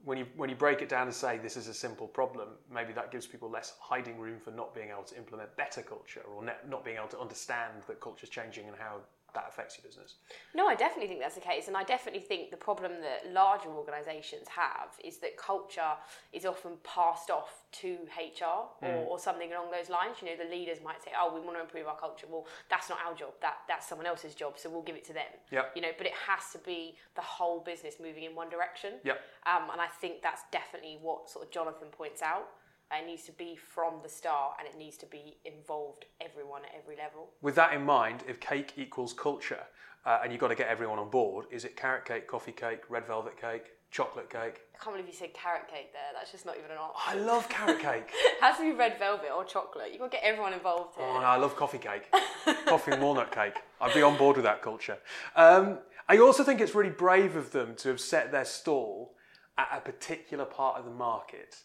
when 0.05 0.17
you 0.17 0.25
when 0.35 0.49
you 0.49 0.55
break 0.55 0.81
it 0.81 0.89
down 0.89 1.07
and 1.07 1.13
say 1.15 1.37
this 1.37 1.57
is 1.57 1.67
a 1.67 1.73
simple 1.73 2.07
problem, 2.07 2.49
maybe 2.73 2.93
that 2.93 3.11
gives 3.11 3.27
people 3.27 3.49
less 3.49 3.73
hiding 3.79 4.17
room 4.17 4.39
for 4.39 4.51
not 4.51 4.73
being 4.73 4.89
able 4.89 5.03
to 5.03 5.17
implement 5.17 5.55
better 5.57 5.81
culture 5.81 6.21
or 6.21 6.43
ne- 6.43 6.69
not 6.69 6.85
being 6.85 6.97
able 6.97 7.09
to 7.09 7.19
understand 7.19 7.73
that 7.87 7.99
culture 7.99 8.23
is 8.23 8.29
changing 8.29 8.67
and 8.67 8.75
how 8.77 8.97
that 9.33 9.45
affects 9.47 9.77
your 9.77 9.89
business. 9.89 10.15
No, 10.55 10.67
I 10.67 10.75
definitely 10.75 11.07
think 11.07 11.19
that's 11.21 11.35
the 11.35 11.41
case, 11.41 11.67
and 11.67 11.77
I 11.77 11.83
definitely 11.83 12.21
think 12.21 12.51
the 12.51 12.57
problem 12.57 12.93
that 13.01 13.31
larger 13.31 13.69
organisations 13.69 14.47
have 14.49 14.89
is 15.03 15.17
that 15.19 15.37
culture 15.37 15.93
is 16.33 16.45
often 16.45 16.73
passed 16.83 17.29
off 17.29 17.63
to 17.71 17.97
HR 18.17 18.67
or, 18.81 18.95
or 19.09 19.19
something 19.19 19.51
along 19.51 19.71
those 19.71 19.89
lines. 19.89 20.17
You 20.21 20.29
know, 20.29 20.43
the 20.43 20.49
leaders 20.49 20.79
might 20.83 21.03
say, 21.03 21.11
"Oh, 21.19 21.33
we 21.33 21.41
want 21.41 21.57
to 21.57 21.61
improve 21.61 21.87
our 21.87 21.97
culture." 21.97 22.27
Well, 22.29 22.47
that's 22.69 22.89
not 22.89 22.99
our 23.05 23.13
job. 23.13 23.33
That 23.41 23.57
that's 23.67 23.87
someone 23.87 24.07
else's 24.07 24.35
job, 24.35 24.57
so 24.57 24.69
we'll 24.69 24.81
give 24.81 24.95
it 24.95 25.05
to 25.05 25.13
them. 25.13 25.31
Yep. 25.51 25.73
You 25.75 25.81
know, 25.81 25.91
but 25.97 26.07
it 26.07 26.13
has 26.27 26.51
to 26.53 26.59
be 26.59 26.95
the 27.15 27.21
whole 27.21 27.59
business 27.59 27.95
moving 28.01 28.23
in 28.23 28.35
one 28.35 28.49
direction. 28.49 28.93
Yep. 29.03 29.19
Um, 29.45 29.69
and 29.71 29.81
I 29.81 29.87
think 29.87 30.21
that's 30.21 30.41
definitely 30.51 30.97
what 31.01 31.29
sort 31.29 31.45
of 31.45 31.51
Jonathan 31.51 31.89
points 31.91 32.21
out. 32.21 32.47
It 32.91 33.05
needs 33.05 33.23
to 33.23 33.31
be 33.31 33.55
from 33.55 33.95
the 34.01 34.09
start, 34.09 34.53
and 34.59 34.67
it 34.67 34.77
needs 34.77 34.97
to 34.97 35.05
be 35.05 35.37
involved 35.45 36.05
everyone 36.21 36.63
at 36.65 36.71
every 36.75 36.95
level. 36.95 37.29
With 37.41 37.55
that 37.55 37.73
in 37.73 37.83
mind, 37.83 38.23
if 38.27 38.39
cake 38.39 38.73
equals 38.77 39.13
culture, 39.13 39.63
uh, 40.05 40.19
and 40.23 40.31
you've 40.31 40.41
got 40.41 40.47
to 40.47 40.55
get 40.55 40.67
everyone 40.67 40.97
on 40.97 41.09
board, 41.09 41.45
is 41.51 41.65
it 41.65 41.75
carrot 41.77 42.05
cake, 42.05 42.27
coffee 42.27 42.51
cake, 42.51 42.81
red 42.89 43.05
velvet 43.05 43.39
cake, 43.39 43.65
chocolate 43.91 44.29
cake? 44.29 44.61
I 44.73 44.83
can't 44.83 44.95
believe 44.95 45.07
you 45.07 45.13
said 45.13 45.33
carrot 45.33 45.67
cake 45.67 45.93
there. 45.93 46.01
That's 46.13 46.31
just 46.31 46.45
not 46.45 46.57
even 46.57 46.71
an 46.71 46.77
option. 46.77 47.19
I 47.19 47.23
love 47.23 47.47
carrot 47.47 47.79
cake. 47.79 48.11
It 48.39 48.43
has 48.43 48.57
to 48.57 48.63
be 48.63 48.71
red 48.71 48.97
velvet 48.97 49.31
or 49.35 49.43
chocolate. 49.43 49.91
You've 49.91 49.99
got 49.99 50.11
to 50.11 50.17
get 50.17 50.23
everyone 50.23 50.53
involved 50.53 50.95
here. 50.95 51.05
Oh, 51.05 51.19
no, 51.19 51.25
I 51.25 51.35
love 51.35 51.57
coffee 51.57 51.77
cake. 51.77 52.09
coffee 52.65 52.93
and 52.93 53.01
walnut 53.01 53.31
cake. 53.33 53.55
I'd 53.81 53.93
be 53.93 54.01
on 54.01 54.17
board 54.17 54.37
with 54.37 54.45
that 54.45 54.61
culture. 54.61 54.97
Um, 55.35 55.79
I 56.07 56.17
also 56.19 56.43
think 56.43 56.61
it's 56.61 56.73
really 56.73 56.89
brave 56.89 57.35
of 57.35 57.51
them 57.51 57.75
to 57.77 57.89
have 57.89 57.99
set 57.99 58.31
their 58.31 58.45
stall 58.45 59.13
at 59.57 59.67
a 59.73 59.81
particular 59.81 60.45
part 60.45 60.77
of 60.77 60.85
the 60.85 60.91
market. 60.91 61.57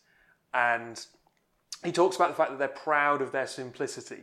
And 0.54 1.04
he 1.84 1.92
talks 1.92 2.16
about 2.16 2.28
the 2.28 2.34
fact 2.34 2.50
that 2.50 2.58
they're 2.58 2.68
proud 2.68 3.20
of 3.20 3.32
their 3.32 3.46
simplicity, 3.46 4.22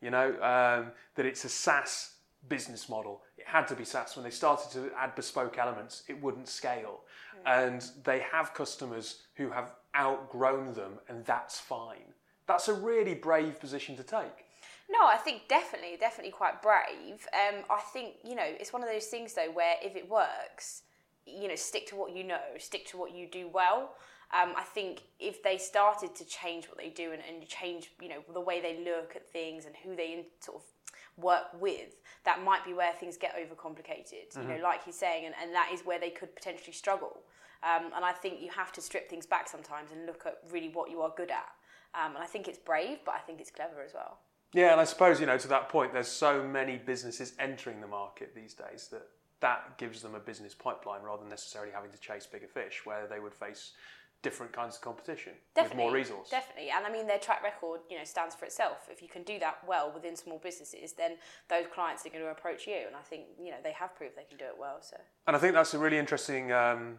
you 0.00 0.10
know, 0.10 0.30
um, 0.40 0.92
that 1.16 1.26
it's 1.26 1.44
a 1.44 1.48
SaaS 1.48 2.14
business 2.48 2.88
model. 2.88 3.22
It 3.36 3.46
had 3.46 3.68
to 3.68 3.74
be 3.74 3.84
SaaS. 3.84 4.16
When 4.16 4.24
they 4.24 4.30
started 4.30 4.70
to 4.72 4.90
add 4.96 5.14
bespoke 5.14 5.58
elements, 5.58 6.04
it 6.08 6.20
wouldn't 6.22 6.48
scale. 6.48 7.00
And 7.44 7.84
they 8.04 8.20
have 8.20 8.54
customers 8.54 9.22
who 9.34 9.50
have 9.50 9.72
outgrown 9.96 10.74
them, 10.74 10.98
and 11.08 11.24
that's 11.24 11.58
fine. 11.58 12.14
That's 12.46 12.68
a 12.68 12.74
really 12.74 13.14
brave 13.14 13.58
position 13.58 13.96
to 13.96 14.02
take. 14.02 14.46
No, 14.90 15.06
I 15.06 15.16
think 15.16 15.48
definitely, 15.48 15.96
definitely 15.98 16.32
quite 16.32 16.60
brave. 16.60 17.26
Um, 17.32 17.64
I 17.70 17.80
think 17.92 18.16
you 18.22 18.34
know 18.34 18.44
it's 18.44 18.72
one 18.72 18.82
of 18.82 18.88
those 18.88 19.06
things 19.06 19.32
though 19.32 19.50
where 19.50 19.76
if 19.82 19.96
it 19.96 20.08
works, 20.08 20.82
you 21.26 21.48
know, 21.48 21.56
stick 21.56 21.86
to 21.88 21.96
what 21.96 22.14
you 22.14 22.24
know, 22.24 22.40
stick 22.58 22.86
to 22.88 22.96
what 22.96 23.14
you 23.14 23.26
do 23.26 23.48
well. 23.48 23.94
Um, 24.32 24.54
I 24.56 24.62
think 24.62 25.02
if 25.20 25.42
they 25.42 25.58
started 25.58 26.14
to 26.14 26.24
change 26.24 26.66
what 26.66 26.78
they 26.78 26.88
do 26.88 27.12
and, 27.12 27.22
and 27.28 27.46
change, 27.46 27.92
you 28.00 28.08
know, 28.08 28.22
the 28.32 28.40
way 28.40 28.60
they 28.60 28.82
look 28.82 29.14
at 29.14 29.30
things 29.30 29.66
and 29.66 29.74
who 29.84 29.94
they 29.94 30.12
in, 30.12 30.24
sort 30.40 30.58
of 30.58 31.22
work 31.22 31.60
with, 31.60 31.96
that 32.24 32.42
might 32.42 32.64
be 32.64 32.72
where 32.72 32.92
things 32.94 33.16
get 33.16 33.34
overcomplicated. 33.36 34.34
You 34.34 34.48
know, 34.48 34.62
like 34.62 34.84
he's 34.84 34.98
saying, 34.98 35.26
and, 35.26 35.34
and 35.42 35.54
that 35.54 35.70
is 35.72 35.82
where 35.82 36.00
they 36.00 36.10
could 36.10 36.34
potentially 36.34 36.72
struggle. 36.72 37.20
Um, 37.62 37.92
and 37.94 38.04
I 38.04 38.12
think 38.12 38.40
you 38.40 38.50
have 38.50 38.72
to 38.72 38.80
strip 38.80 39.08
things 39.08 39.26
back 39.26 39.48
sometimes 39.48 39.90
and 39.92 40.06
look 40.06 40.24
at 40.26 40.38
really 40.50 40.68
what 40.68 40.90
you 40.90 41.02
are 41.02 41.12
good 41.16 41.30
at. 41.30 41.48
Um, 41.94 42.14
and 42.14 42.24
I 42.24 42.26
think 42.26 42.48
it's 42.48 42.58
brave, 42.58 42.98
but 43.04 43.14
I 43.14 43.18
think 43.18 43.40
it's 43.40 43.50
clever 43.50 43.82
as 43.82 43.92
well. 43.94 44.18
Yeah, 44.54 44.72
and 44.72 44.80
I 44.80 44.84
suppose 44.84 45.20
you 45.20 45.26
know 45.26 45.38
to 45.38 45.48
that 45.48 45.68
point, 45.68 45.92
there's 45.92 46.08
so 46.08 46.42
many 46.42 46.76
businesses 46.76 47.34
entering 47.38 47.80
the 47.80 47.86
market 47.86 48.34
these 48.34 48.54
days 48.54 48.88
that 48.90 49.06
that 49.40 49.76
gives 49.76 50.02
them 50.02 50.14
a 50.14 50.20
business 50.20 50.54
pipeline 50.54 51.02
rather 51.02 51.20
than 51.20 51.30
necessarily 51.30 51.72
having 51.72 51.90
to 51.90 51.98
chase 51.98 52.26
bigger 52.26 52.46
fish, 52.46 52.82
where 52.84 53.06
they 53.06 53.18
would 53.18 53.34
face 53.34 53.72
different 54.22 54.52
kinds 54.52 54.76
of 54.76 54.82
competition 54.82 55.32
with 55.56 55.74
more 55.74 55.92
resource. 55.92 56.30
Definitely, 56.30 56.70
and 56.70 56.86
I 56.86 56.90
mean 56.90 57.06
their 57.06 57.18
track 57.18 57.42
record, 57.42 57.80
you 57.90 57.98
know, 57.98 58.04
stands 58.04 58.34
for 58.34 58.44
itself. 58.44 58.88
If 58.90 59.02
you 59.02 59.08
can 59.08 59.24
do 59.24 59.38
that 59.40 59.58
well 59.66 59.90
within 59.92 60.16
small 60.16 60.38
businesses, 60.38 60.92
then 60.92 61.16
those 61.48 61.66
clients 61.72 62.06
are 62.06 62.10
going 62.10 62.24
to 62.24 62.30
approach 62.30 62.66
you, 62.66 62.80
and 62.86 62.96
I 62.96 63.02
think 63.02 63.24
you 63.38 63.50
know 63.50 63.58
they 63.62 63.72
have 63.72 63.94
proved 63.96 64.16
they 64.16 64.24
can 64.24 64.38
do 64.38 64.44
it 64.44 64.56
well. 64.58 64.78
So 64.80 64.96
And 65.26 65.36
I 65.36 65.38
think 65.38 65.54
that's 65.54 65.74
a 65.74 65.78
really 65.78 65.98
interesting 65.98 66.52
um, 66.52 66.98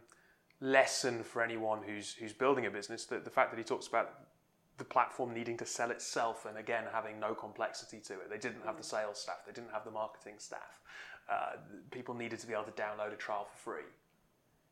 lesson 0.60 1.24
for 1.24 1.42
anyone 1.42 1.80
who's 1.86 2.14
who's 2.14 2.34
building 2.34 2.66
a 2.66 2.72
business. 2.72 3.06
That 3.06 3.24
the 3.24 3.32
fact 3.32 3.52
that 3.52 3.58
he 3.58 3.64
talks 3.64 3.88
about 3.88 4.12
the 4.78 4.84
platform 4.84 5.34
needing 5.34 5.58
to 5.58 5.66
sell 5.66 5.92
itself, 5.92 6.46
and 6.46 6.58
again 6.58 6.84
having 6.92 7.20
no 7.20 7.34
complexity 7.34 8.00
to 8.02 8.14
it. 8.14 8.30
They 8.30 8.38
didn't 8.38 8.66
have 8.66 8.78
the 8.78 8.84
sales 8.84 9.20
staff. 9.20 9.46
They 9.46 9.54
didn't 9.54 9.72
have 9.72 9.86
the 9.86 9.92
marketing 9.92 10.36
staff. 10.40 10.82
Uh, 11.32 11.58
people 11.92 12.14
needed 12.14 12.38
to 12.40 12.48
be 12.48 12.54
able 12.54 12.66
to 12.66 12.72
download 12.72 13.14
a 13.14 13.16
trial 13.16 13.48
for 13.50 13.76
free. 13.76 13.88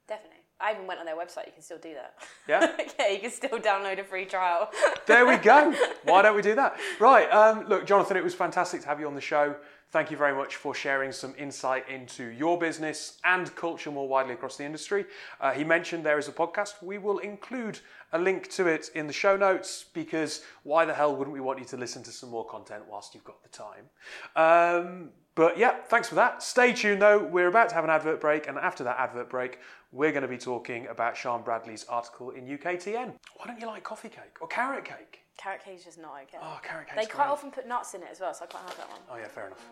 definitely, 0.05 0.40
I 0.61 0.73
even 0.73 0.87
went 0.87 0.99
on 0.99 1.05
their 1.05 1.15
website. 1.15 1.47
You 1.47 1.53
can 1.53 1.61
still 1.61 1.77
do 1.77 1.93
that. 1.93 2.15
Yeah? 2.47 2.71
yeah, 2.99 3.09
you 3.09 3.19
can 3.19 3.31
still 3.31 3.59
download 3.59 3.99
a 3.99 4.03
free 4.03 4.25
trial. 4.25 4.69
There 5.07 5.25
we 5.25 5.37
go. 5.37 5.73
Why 6.03 6.21
don't 6.21 6.35
we 6.35 6.41
do 6.41 6.55
that? 6.55 6.77
Right. 6.99 7.31
Um, 7.31 7.67
look, 7.67 7.85
Jonathan, 7.85 8.15
it 8.17 8.23
was 8.23 8.35
fantastic 8.35 8.81
to 8.81 8.87
have 8.87 8.99
you 8.99 9.07
on 9.07 9.15
the 9.15 9.21
show. 9.21 9.55
Thank 9.91 10.09
you 10.09 10.15
very 10.15 10.33
much 10.33 10.55
for 10.55 10.73
sharing 10.73 11.11
some 11.11 11.35
insight 11.37 11.89
into 11.89 12.27
your 12.27 12.57
business 12.57 13.17
and 13.25 13.53
culture 13.57 13.91
more 13.91 14.07
widely 14.07 14.33
across 14.33 14.55
the 14.55 14.63
industry. 14.63 15.03
Uh, 15.41 15.51
he 15.51 15.65
mentioned 15.65 16.05
there 16.05 16.17
is 16.17 16.29
a 16.29 16.31
podcast. 16.31 16.81
We 16.81 16.97
will 16.97 17.17
include 17.17 17.77
a 18.13 18.17
link 18.17 18.49
to 18.51 18.67
it 18.67 18.89
in 18.95 19.05
the 19.05 19.11
show 19.11 19.35
notes 19.35 19.83
because 19.93 20.43
why 20.63 20.85
the 20.85 20.93
hell 20.93 21.13
wouldn't 21.13 21.33
we 21.33 21.41
want 21.41 21.59
you 21.59 21.65
to 21.65 21.75
listen 21.75 22.03
to 22.03 22.11
some 22.11 22.29
more 22.29 22.45
content 22.45 22.83
whilst 22.89 23.13
you've 23.13 23.25
got 23.25 23.43
the 23.43 23.49
time? 23.49 23.89
Um, 24.37 25.09
but 25.35 25.57
yeah, 25.57 25.81
thanks 25.87 26.07
for 26.07 26.15
that. 26.15 26.41
Stay 26.41 26.71
tuned 26.71 27.01
though. 27.01 27.19
We're 27.19 27.49
about 27.49 27.67
to 27.69 27.75
have 27.75 27.83
an 27.83 27.89
advert 27.89 28.21
break, 28.21 28.47
and 28.47 28.57
after 28.57 28.85
that 28.85 28.97
advert 28.97 29.29
break, 29.29 29.59
we're 29.91 30.11
going 30.11 30.21
to 30.21 30.29
be 30.29 30.37
talking 30.37 30.87
about 30.87 31.17
Sean 31.17 31.41
Bradley's 31.41 31.83
article 31.89 32.29
in 32.29 32.45
UKTN. 32.45 33.13
Why 33.35 33.45
don't 33.45 33.59
you 33.59 33.67
like 33.67 33.83
coffee 33.83 34.09
cake 34.09 34.37
or 34.39 34.47
carrot 34.47 34.85
cake? 34.85 35.20
Carrot 35.37 35.61
cake's 35.63 35.83
just 35.83 35.99
not 35.99 36.13
okay. 36.23 36.37
Oh, 36.41 36.59
carrot 36.63 36.87
they 36.89 37.05
quite 37.05 37.25
great. 37.25 37.27
often 37.27 37.51
put 37.51 37.67
nuts 37.67 37.93
in 37.93 38.01
it 38.01 38.09
as 38.11 38.19
well, 38.19 38.33
so 38.33 38.45
I 38.45 38.47
can't 38.47 38.63
have 38.63 38.77
that 38.77 38.89
one. 38.89 38.99
Oh, 39.09 39.15
yeah, 39.17 39.27
fair 39.27 39.47
enough. 39.47 39.65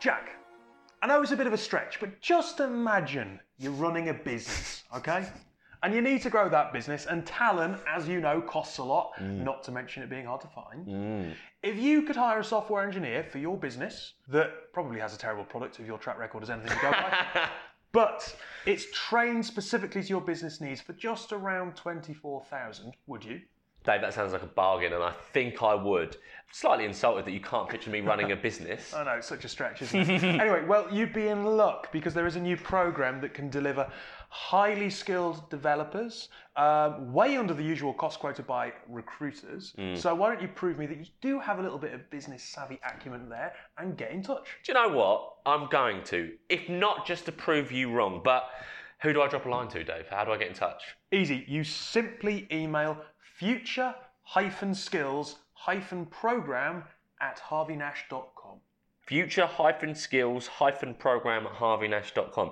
Jack, 0.00 0.30
I 1.02 1.06
know 1.06 1.22
it's 1.22 1.32
a 1.32 1.36
bit 1.36 1.46
of 1.46 1.52
a 1.52 1.58
stretch, 1.58 1.98
but 2.00 2.20
just 2.20 2.60
imagine 2.60 3.40
you're 3.58 3.72
running 3.72 4.08
a 4.08 4.14
business, 4.14 4.84
okay? 4.96 5.26
And 5.82 5.94
you 5.94 6.02
need 6.02 6.20
to 6.22 6.30
grow 6.30 6.48
that 6.50 6.74
business, 6.74 7.06
and 7.06 7.24
talent, 7.24 7.78
as 7.88 8.06
you 8.06 8.20
know, 8.20 8.42
costs 8.42 8.78
a 8.78 8.84
lot, 8.84 9.12
mm. 9.18 9.42
not 9.42 9.62
to 9.64 9.72
mention 9.72 10.02
it 10.02 10.10
being 10.10 10.26
hard 10.26 10.42
to 10.42 10.48
find. 10.48 10.86
Mm. 10.86 11.32
If 11.62 11.78
you 11.78 12.02
could 12.02 12.16
hire 12.16 12.40
a 12.40 12.44
software 12.44 12.84
engineer 12.84 13.22
for 13.22 13.38
your 13.38 13.56
business 13.56 14.14
that 14.28 14.72
probably 14.74 15.00
has 15.00 15.14
a 15.14 15.18
terrible 15.18 15.44
product 15.44 15.80
if 15.80 15.86
your 15.86 15.96
track 15.96 16.18
record 16.18 16.42
is 16.42 16.50
anything 16.50 16.70
to 16.70 16.82
go 16.82 16.90
by, 16.90 17.48
but 17.92 18.36
it's 18.66 18.86
trained 18.92 19.44
specifically 19.44 20.02
to 20.02 20.08
your 20.08 20.20
business 20.20 20.60
needs 20.60 20.80
for 20.80 20.92
just 20.92 21.32
around 21.32 21.76
24,000, 21.76 22.92
would 23.06 23.24
you? 23.24 23.40
Dave, 23.82 24.02
that 24.02 24.12
sounds 24.12 24.34
like 24.34 24.42
a 24.42 24.46
bargain, 24.46 24.92
and 24.92 25.02
I 25.02 25.12
think 25.32 25.62
I 25.62 25.74
would. 25.74 26.16
Slightly 26.52 26.84
insulted 26.84 27.24
that 27.24 27.32
you 27.32 27.40
can't 27.40 27.66
picture 27.66 27.88
me 27.88 28.00
running 28.00 28.32
a 28.32 28.36
business. 28.36 28.92
I 28.94 29.04
know, 29.04 29.12
it's 29.12 29.26
such 29.26 29.44
a 29.44 29.48
stretch, 29.48 29.80
isn't 29.82 30.10
it? 30.10 30.22
anyway, 30.22 30.64
well, 30.66 30.86
you'd 30.92 31.14
be 31.14 31.28
in 31.28 31.44
luck 31.44 31.90
because 31.90 32.12
there 32.12 32.26
is 32.26 32.36
a 32.36 32.40
new 32.40 32.58
program 32.58 33.22
that 33.22 33.32
can 33.32 33.48
deliver 33.48 33.90
highly 34.32 34.88
skilled 34.88 35.50
developers 35.50 36.28
um, 36.54 37.12
way 37.12 37.36
under 37.36 37.52
the 37.52 37.62
usual 37.62 37.92
cost 37.92 38.20
quoted 38.20 38.46
by 38.46 38.72
recruiters. 38.88 39.74
So 39.96 40.14
why 40.14 40.30
don't 40.30 40.40
you 40.40 40.48
prove 40.48 40.78
me 40.78 40.86
that 40.86 40.98
you 40.98 41.06
do 41.20 41.40
have 41.40 41.58
a 41.58 41.62
little 41.62 41.78
bit 41.78 41.92
of 41.92 42.08
business 42.10 42.42
savvy 42.42 42.78
acumen 42.84 43.28
there 43.28 43.52
and 43.76 43.96
get 43.96 44.12
in 44.12 44.22
touch? 44.22 44.46
Do 44.64 44.72
you 44.72 44.74
know 44.74 44.88
what? 44.96 45.34
I'm 45.46 45.68
going 45.68 46.04
to. 46.04 46.30
If 46.48 46.68
not 46.68 47.06
just 47.06 47.26
to 47.26 47.32
prove 47.32 47.72
you 47.72 47.90
wrong, 47.90 48.20
but 48.24 48.48
who 49.02 49.12
do 49.12 49.20
I 49.20 49.28
drop 49.28 49.46
a 49.46 49.48
line 49.48 49.68
to, 49.68 49.82
Dave? 49.82 50.06
How 50.08 50.24
do 50.24 50.30
I 50.30 50.38
get 50.38 50.48
in 50.48 50.54
touch? 50.54 50.82
Easy. 51.10 51.44
You 51.48 51.64
simply 51.64 52.46
email 52.52 52.98
future 53.38 53.94
skills 54.74 55.38
program 56.10 56.84
at 57.20 57.40
harveynash.com. 57.40 58.58
Future 59.06 59.46
hyphen 59.46 59.94
skills 59.94 60.46
hyphen 60.46 60.94
program 60.94 61.46
at 61.46 61.54
harveynash.com. 61.54 62.50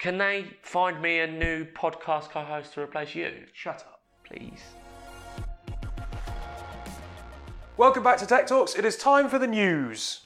Can 0.00 0.16
they 0.16 0.46
find 0.62 1.02
me 1.02 1.18
a 1.18 1.26
new 1.26 1.66
podcast 1.66 2.30
co 2.30 2.40
host 2.40 2.72
to 2.72 2.80
replace 2.80 3.14
you? 3.14 3.44
Shut 3.52 3.84
up. 3.86 4.00
Please. 4.24 4.62
Welcome 7.76 8.02
back 8.02 8.16
to 8.20 8.26
Tech 8.26 8.46
Talks. 8.46 8.74
It 8.74 8.86
is 8.86 8.96
time 8.96 9.28
for 9.28 9.38
the 9.38 9.46
news. 9.46 10.22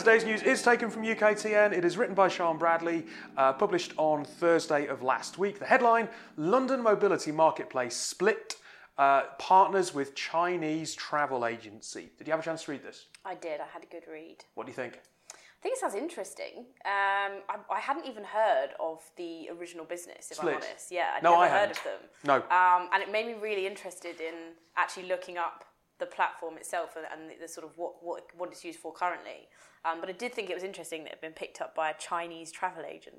Today's 0.00 0.24
news 0.24 0.42
is 0.42 0.62
taken 0.62 0.88
from 0.90 1.02
UKTN. 1.02 1.72
It 1.76 1.84
is 1.84 1.96
written 1.98 2.14
by 2.14 2.28
Sean 2.28 2.56
Bradley, 2.56 3.06
uh, 3.36 3.52
published 3.52 3.92
on 3.98 4.24
Thursday 4.24 4.86
of 4.86 5.02
last 5.02 5.36
week. 5.38 5.58
The 5.58 5.66
headline 5.66 6.08
London 6.36 6.82
Mobility 6.82 7.30
Marketplace 7.32 7.94
split 7.94 8.56
uh, 8.96 9.24
partners 9.38 9.92
with 9.94 10.14
Chinese 10.14 10.94
travel 10.94 11.44
agency. 11.44 12.10
Did 12.18 12.26
you 12.26 12.30
have 12.32 12.40
a 12.40 12.42
chance 12.42 12.64
to 12.64 12.70
read 12.72 12.82
this? 12.82 13.06
I 13.24 13.34
did. 13.34 13.60
I 13.60 13.66
had 13.72 13.82
a 13.82 13.86
good 13.86 14.04
read. 14.10 14.38
What 14.54 14.64
do 14.66 14.70
you 14.70 14.76
think? 14.76 14.94
I 15.34 15.62
think 15.62 15.74
it 15.74 15.80
sounds 15.80 15.94
interesting. 15.94 16.64
Um, 16.86 17.42
I, 17.50 17.56
I 17.70 17.80
hadn't 17.80 18.06
even 18.06 18.24
heard 18.24 18.70
of 18.80 19.02
the 19.18 19.50
original 19.58 19.84
business, 19.84 20.30
if 20.30 20.38
Split. 20.38 20.54
I'm 20.56 20.62
honest. 20.62 20.90
Yeah, 20.90 21.10
I'd 21.16 21.22
No, 21.22 21.32
never 21.32 21.42
I 21.42 21.48
heard 21.48 21.58
hadn't. 21.68 21.76
of 21.78 21.84
them. 21.84 22.00
No. 22.24 22.34
Um, 22.56 22.88
and 22.94 23.02
it 23.02 23.12
made 23.12 23.26
me 23.26 23.34
really 23.34 23.66
interested 23.66 24.20
in 24.20 24.34
actually 24.78 25.06
looking 25.08 25.36
up 25.36 25.64
the 26.00 26.06
platform 26.06 26.56
itself 26.56 26.96
and, 26.96 27.06
and 27.12 27.30
the, 27.30 27.42
the 27.42 27.48
sort 27.48 27.66
of 27.66 27.76
what, 27.78 28.02
what, 28.02 28.22
what 28.36 28.50
it's 28.50 28.64
used 28.64 28.80
for 28.80 28.92
currently. 28.92 29.48
Um, 29.84 30.00
but 30.00 30.08
I 30.08 30.12
did 30.12 30.34
think 30.34 30.50
it 30.50 30.54
was 30.54 30.64
interesting 30.64 31.04
that 31.04 31.12
it 31.12 31.14
had 31.16 31.20
been 31.20 31.32
picked 31.32 31.60
up 31.60 31.74
by 31.74 31.90
a 31.90 31.94
Chinese 31.98 32.50
travel 32.50 32.84
agent. 32.84 33.16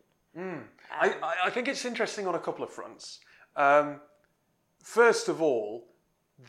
I, 0.92 1.16
I, 1.24 1.36
I 1.46 1.50
think 1.50 1.68
it's 1.68 1.86
interesting 1.86 2.28
on 2.28 2.36
a 2.36 2.40
couple 2.40 2.64
of 2.64 2.70
fronts. 2.72 3.20
Um, 3.56 4.00
first 4.84 5.28
of 5.28 5.42
all, 5.42 5.88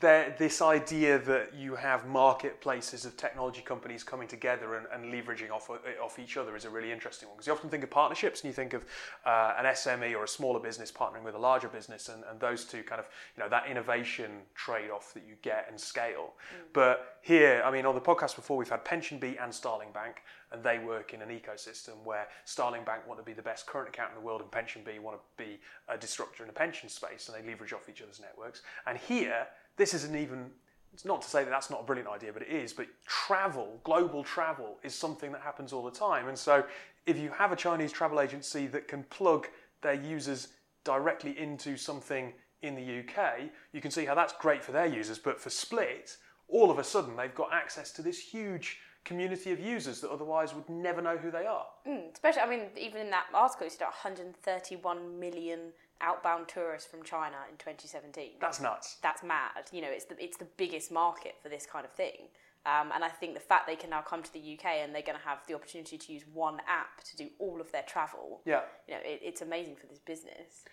there, 0.00 0.34
this 0.38 0.62
idea 0.62 1.18
that 1.18 1.54
you 1.54 1.74
have 1.74 2.06
marketplaces 2.06 3.04
of 3.04 3.16
technology 3.16 3.60
companies 3.60 4.02
coming 4.02 4.26
together 4.26 4.76
and, 4.76 4.86
and 4.92 5.12
leveraging 5.12 5.50
off, 5.50 5.70
off 6.02 6.18
each 6.18 6.36
other 6.36 6.56
is 6.56 6.64
a 6.64 6.70
really 6.70 6.90
interesting 6.90 7.28
one 7.28 7.36
because 7.36 7.46
you 7.46 7.52
often 7.52 7.68
think 7.68 7.84
of 7.84 7.90
partnerships 7.90 8.40
and 8.40 8.48
you 8.48 8.54
think 8.54 8.72
of 8.72 8.84
uh, 9.26 9.54
an 9.58 9.64
SME 9.66 10.14
or 10.16 10.24
a 10.24 10.28
smaller 10.28 10.60
business 10.60 10.90
partnering 10.90 11.24
with 11.24 11.34
a 11.34 11.38
larger 11.38 11.68
business 11.68 12.08
and, 12.08 12.22
and 12.30 12.40
those 12.40 12.64
two 12.64 12.82
kind 12.82 13.00
of, 13.00 13.06
you 13.36 13.42
know, 13.42 13.48
that 13.48 13.66
innovation 13.68 14.30
trade 14.54 14.90
off 14.90 15.12
that 15.14 15.24
you 15.28 15.34
get 15.42 15.66
and 15.68 15.78
scale. 15.78 16.34
But 16.72 17.18
here, 17.20 17.62
I 17.64 17.70
mean, 17.70 17.84
on 17.84 17.94
the 17.94 18.00
podcast 18.00 18.36
before, 18.36 18.56
we've 18.56 18.68
had 18.68 18.84
PensionBee 18.84 19.42
and 19.42 19.54
Starling 19.54 19.92
Bank 19.92 20.22
and 20.52 20.62
they 20.62 20.78
work 20.78 21.14
in 21.14 21.22
an 21.22 21.28
ecosystem 21.28 22.02
where 22.04 22.28
Starling 22.44 22.84
Bank 22.84 23.06
want 23.06 23.18
to 23.18 23.24
be 23.24 23.32
the 23.32 23.42
best 23.42 23.66
current 23.66 23.88
account 23.88 24.10
in 24.10 24.20
the 24.20 24.26
world 24.26 24.42
and 24.42 24.50
PensionBee 24.50 25.00
want 25.00 25.16
to 25.16 25.44
be 25.44 25.58
a 25.88 25.96
disruptor 25.96 26.42
in 26.42 26.46
the 26.46 26.52
pension 26.52 26.88
space 26.88 27.28
and 27.28 27.36
they 27.36 27.48
leverage 27.48 27.72
off 27.72 27.88
each 27.88 28.02
other's 28.02 28.20
networks. 28.20 28.62
And 28.86 28.98
here, 28.98 29.46
this 29.76 29.94
isn't 29.94 30.16
even, 30.16 30.50
it's 30.92 31.04
not 31.04 31.22
to 31.22 31.28
say 31.28 31.44
that 31.44 31.50
that's 31.50 31.70
not 31.70 31.80
a 31.80 31.84
brilliant 31.84 32.08
idea, 32.08 32.32
but 32.32 32.42
it 32.42 32.48
is. 32.48 32.72
But 32.72 32.86
travel, 33.06 33.80
global 33.84 34.24
travel, 34.24 34.78
is 34.82 34.94
something 34.94 35.32
that 35.32 35.40
happens 35.40 35.72
all 35.72 35.84
the 35.84 35.90
time. 35.90 36.28
And 36.28 36.38
so 36.38 36.64
if 37.06 37.18
you 37.18 37.30
have 37.30 37.52
a 37.52 37.56
Chinese 37.56 37.92
travel 37.92 38.20
agency 38.20 38.66
that 38.68 38.88
can 38.88 39.04
plug 39.04 39.46
their 39.82 39.94
users 39.94 40.48
directly 40.84 41.38
into 41.38 41.76
something 41.76 42.32
in 42.62 42.74
the 42.74 43.00
UK, 43.00 43.50
you 43.72 43.80
can 43.80 43.90
see 43.90 44.04
how 44.04 44.14
that's 44.14 44.34
great 44.34 44.62
for 44.64 44.72
their 44.72 44.86
users. 44.86 45.18
But 45.18 45.40
for 45.40 45.50
Split, 45.50 46.16
all 46.48 46.70
of 46.70 46.78
a 46.78 46.84
sudden 46.84 47.16
they've 47.16 47.34
got 47.34 47.52
access 47.52 47.90
to 47.92 48.02
this 48.02 48.18
huge 48.18 48.78
community 49.04 49.50
of 49.50 49.58
users 49.58 50.00
that 50.00 50.10
otherwise 50.10 50.54
would 50.54 50.68
never 50.68 51.02
know 51.02 51.16
who 51.16 51.30
they 51.30 51.46
are. 51.46 51.66
Mm, 51.88 52.12
especially, 52.12 52.42
I 52.42 52.48
mean, 52.48 52.66
even 52.76 53.00
in 53.00 53.10
that 53.10 53.26
article, 53.34 53.66
it 53.66 53.72
said 53.72 53.84
131 53.84 55.18
million 55.18 55.72
outbound 56.02 56.48
tourists 56.48 56.88
from 56.90 57.02
China 57.02 57.36
in 57.50 57.56
2017. 57.56 58.32
That's 58.40 58.60
nuts. 58.60 58.96
that's 59.02 59.22
mad. 59.22 59.70
You 59.72 59.82
know, 59.82 59.90
it's 59.90 60.04
the 60.04 60.22
it's 60.22 60.36
the 60.36 60.48
biggest 60.56 60.90
market 60.92 61.36
for 61.42 61.48
this 61.48 61.66
kind 61.66 61.84
of 61.84 61.92
thing. 61.92 62.28
Um, 62.64 62.92
and 62.94 63.02
I 63.02 63.08
think 63.08 63.34
the 63.34 63.40
fact 63.40 63.66
they 63.66 63.74
can 63.74 63.90
now 63.90 64.02
come 64.02 64.22
to 64.22 64.32
the 64.32 64.38
UK 64.38 64.66
and 64.84 64.94
they're 64.94 65.02
going 65.02 65.18
to 65.18 65.24
have 65.24 65.38
the 65.48 65.54
opportunity 65.54 65.98
to 65.98 66.12
use 66.12 66.22
one 66.32 66.58
app 66.68 67.02
to 67.04 67.16
do 67.16 67.28
all 67.40 67.60
of 67.60 67.72
their 67.72 67.82
travel. 67.82 68.40
Yeah. 68.44 68.60
You 68.86 68.94
know, 68.94 69.00
it, 69.04 69.20
it's 69.20 69.42
amazing 69.42 69.74
for 69.74 69.86
this 69.86 69.98
business. 69.98 70.64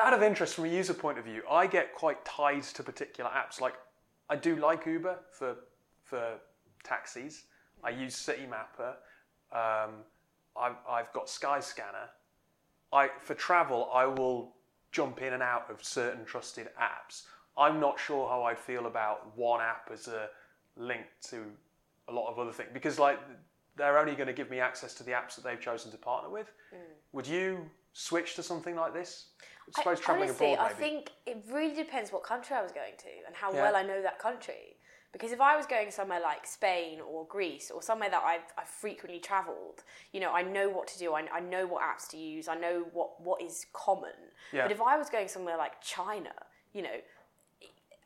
Out 0.00 0.14
of 0.14 0.22
interest 0.22 0.54
from 0.54 0.66
a 0.66 0.68
user 0.68 0.94
point 0.94 1.18
of 1.18 1.24
view, 1.24 1.42
I 1.50 1.66
get 1.66 1.94
quite 1.94 2.24
tied 2.24 2.62
to 2.62 2.82
particular 2.82 3.30
apps. 3.30 3.60
Like 3.60 3.74
I 4.30 4.36
do 4.36 4.56
like 4.56 4.86
Uber 4.86 5.18
for 5.32 5.56
for 6.04 6.38
taxis. 6.84 7.44
I 7.82 7.90
use 7.90 8.14
Citymapper. 8.14 8.94
Um, 9.52 10.02
I've, 10.58 10.76
I've 10.88 11.12
got 11.12 11.26
Skyscanner. 11.26 12.08
I 12.92 13.08
for 13.20 13.34
travel, 13.34 13.90
I 13.92 14.06
will 14.06 14.54
jump 14.92 15.20
in 15.20 15.32
and 15.34 15.42
out 15.42 15.70
of 15.70 15.84
certain 15.84 16.24
trusted 16.24 16.68
apps. 16.80 17.24
I'm 17.56 17.80
not 17.80 17.98
sure 17.98 18.28
how 18.28 18.44
I'd 18.44 18.58
feel 18.58 18.86
about 18.86 19.36
one 19.36 19.60
app 19.60 19.90
as 19.92 20.08
a 20.08 20.28
link 20.76 21.02
to 21.30 21.44
a 22.08 22.12
lot 22.12 22.30
of 22.30 22.38
other 22.38 22.52
things 22.52 22.70
because 22.72 22.98
like 22.98 23.18
they're 23.76 23.98
only 23.98 24.14
going 24.14 24.26
to 24.26 24.32
give 24.32 24.50
me 24.50 24.60
access 24.60 24.94
to 24.94 25.02
the 25.04 25.12
apps 25.12 25.34
that 25.36 25.44
they've 25.44 25.60
chosen 25.60 25.90
to 25.90 25.98
partner 25.98 26.30
with. 26.30 26.52
Mm. 26.74 26.78
Would 27.12 27.26
you 27.26 27.68
switch 27.92 28.34
to 28.36 28.42
something 28.42 28.74
like 28.74 28.94
this? 28.94 29.26
I 29.40 29.44
I- 29.80 29.82
suppose 29.82 30.00
traveling 30.00 30.28
honestly, 30.30 30.54
abroad, 30.54 30.70
I 30.70 30.74
think 30.74 31.10
it 31.26 31.44
really 31.50 31.74
depends 31.74 32.10
what 32.12 32.22
country 32.24 32.56
I 32.56 32.62
was 32.62 32.72
going 32.72 32.94
to 32.96 33.08
and 33.26 33.36
how 33.36 33.52
Yeah. 33.52 33.62
well 33.62 33.76
I 33.76 33.82
know 33.82 34.00
that 34.02 34.18
country. 34.18 34.77
Because 35.12 35.32
if 35.32 35.40
I 35.40 35.56
was 35.56 35.64
going 35.64 35.90
somewhere 35.90 36.20
like 36.20 36.46
Spain 36.46 37.00
or 37.00 37.24
Greece 37.26 37.70
or 37.70 37.82
somewhere 37.82 38.10
that 38.10 38.22
I've, 38.22 38.52
I've 38.58 38.68
frequently 38.68 39.18
travelled, 39.18 39.82
you 40.12 40.20
know, 40.20 40.32
I 40.32 40.42
know 40.42 40.68
what 40.68 40.86
to 40.88 40.98
do. 40.98 41.14
I, 41.14 41.26
I 41.32 41.40
know 41.40 41.66
what 41.66 41.82
apps 41.82 42.08
to 42.10 42.18
use. 42.18 42.46
I 42.46 42.56
know 42.56 42.84
what, 42.92 43.20
what 43.20 43.40
is 43.42 43.66
common. 43.72 44.10
Yeah. 44.52 44.64
But 44.64 44.72
if 44.72 44.82
I 44.82 44.98
was 44.98 45.08
going 45.08 45.28
somewhere 45.28 45.56
like 45.56 45.80
China, 45.80 46.32
you 46.74 46.82
know, 46.82 47.00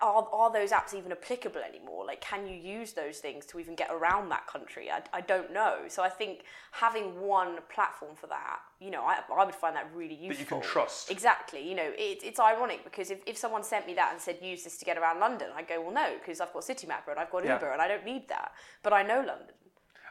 are, 0.02 0.28
are 0.32 0.52
those 0.52 0.70
apps 0.72 0.94
even 0.94 1.12
applicable 1.12 1.60
anymore? 1.60 2.04
Like, 2.04 2.20
can 2.20 2.46
you 2.46 2.54
use 2.56 2.92
those 2.92 3.18
things 3.18 3.46
to 3.46 3.60
even 3.60 3.74
get 3.76 3.88
around 3.90 4.28
that 4.30 4.46
country? 4.46 4.90
I, 4.90 5.02
I 5.12 5.20
don't 5.20 5.52
know. 5.52 5.82
So 5.88 6.02
I 6.02 6.08
think 6.08 6.42
having 6.72 7.20
one 7.20 7.58
platform 7.72 8.16
for 8.16 8.26
that, 8.26 8.58
you 8.80 8.90
know, 8.90 9.02
I, 9.02 9.20
I 9.32 9.44
would 9.44 9.54
find 9.54 9.76
that 9.76 9.88
really 9.94 10.14
useful. 10.14 10.28
That 10.30 10.40
you 10.40 10.46
can 10.46 10.60
trust. 10.60 11.10
Exactly. 11.10 11.66
You 11.66 11.76
know, 11.76 11.92
it, 11.96 12.18
it's 12.22 12.40
ironic 12.40 12.82
because 12.84 13.10
if, 13.10 13.20
if 13.26 13.36
someone 13.38 13.62
sent 13.62 13.86
me 13.86 13.94
that 13.94 14.10
and 14.12 14.20
said, 14.20 14.38
use 14.42 14.64
this 14.64 14.76
to 14.78 14.84
get 14.84 14.98
around 14.98 15.20
London, 15.20 15.48
I'd 15.54 15.68
go, 15.68 15.80
well, 15.80 15.94
no, 15.94 16.14
because 16.18 16.40
I've 16.40 16.52
got 16.52 16.62
Citymapper 16.64 17.08
and 17.10 17.20
I've 17.20 17.30
got 17.30 17.44
Yeah. 17.44 17.54
Uber 17.54 17.70
and 17.70 17.80
I 17.80 17.86
don't 17.88 18.04
need 18.04 18.28
that. 18.28 18.52
But 18.82 18.92
I 18.92 19.02
know 19.04 19.18
London. 19.18 19.54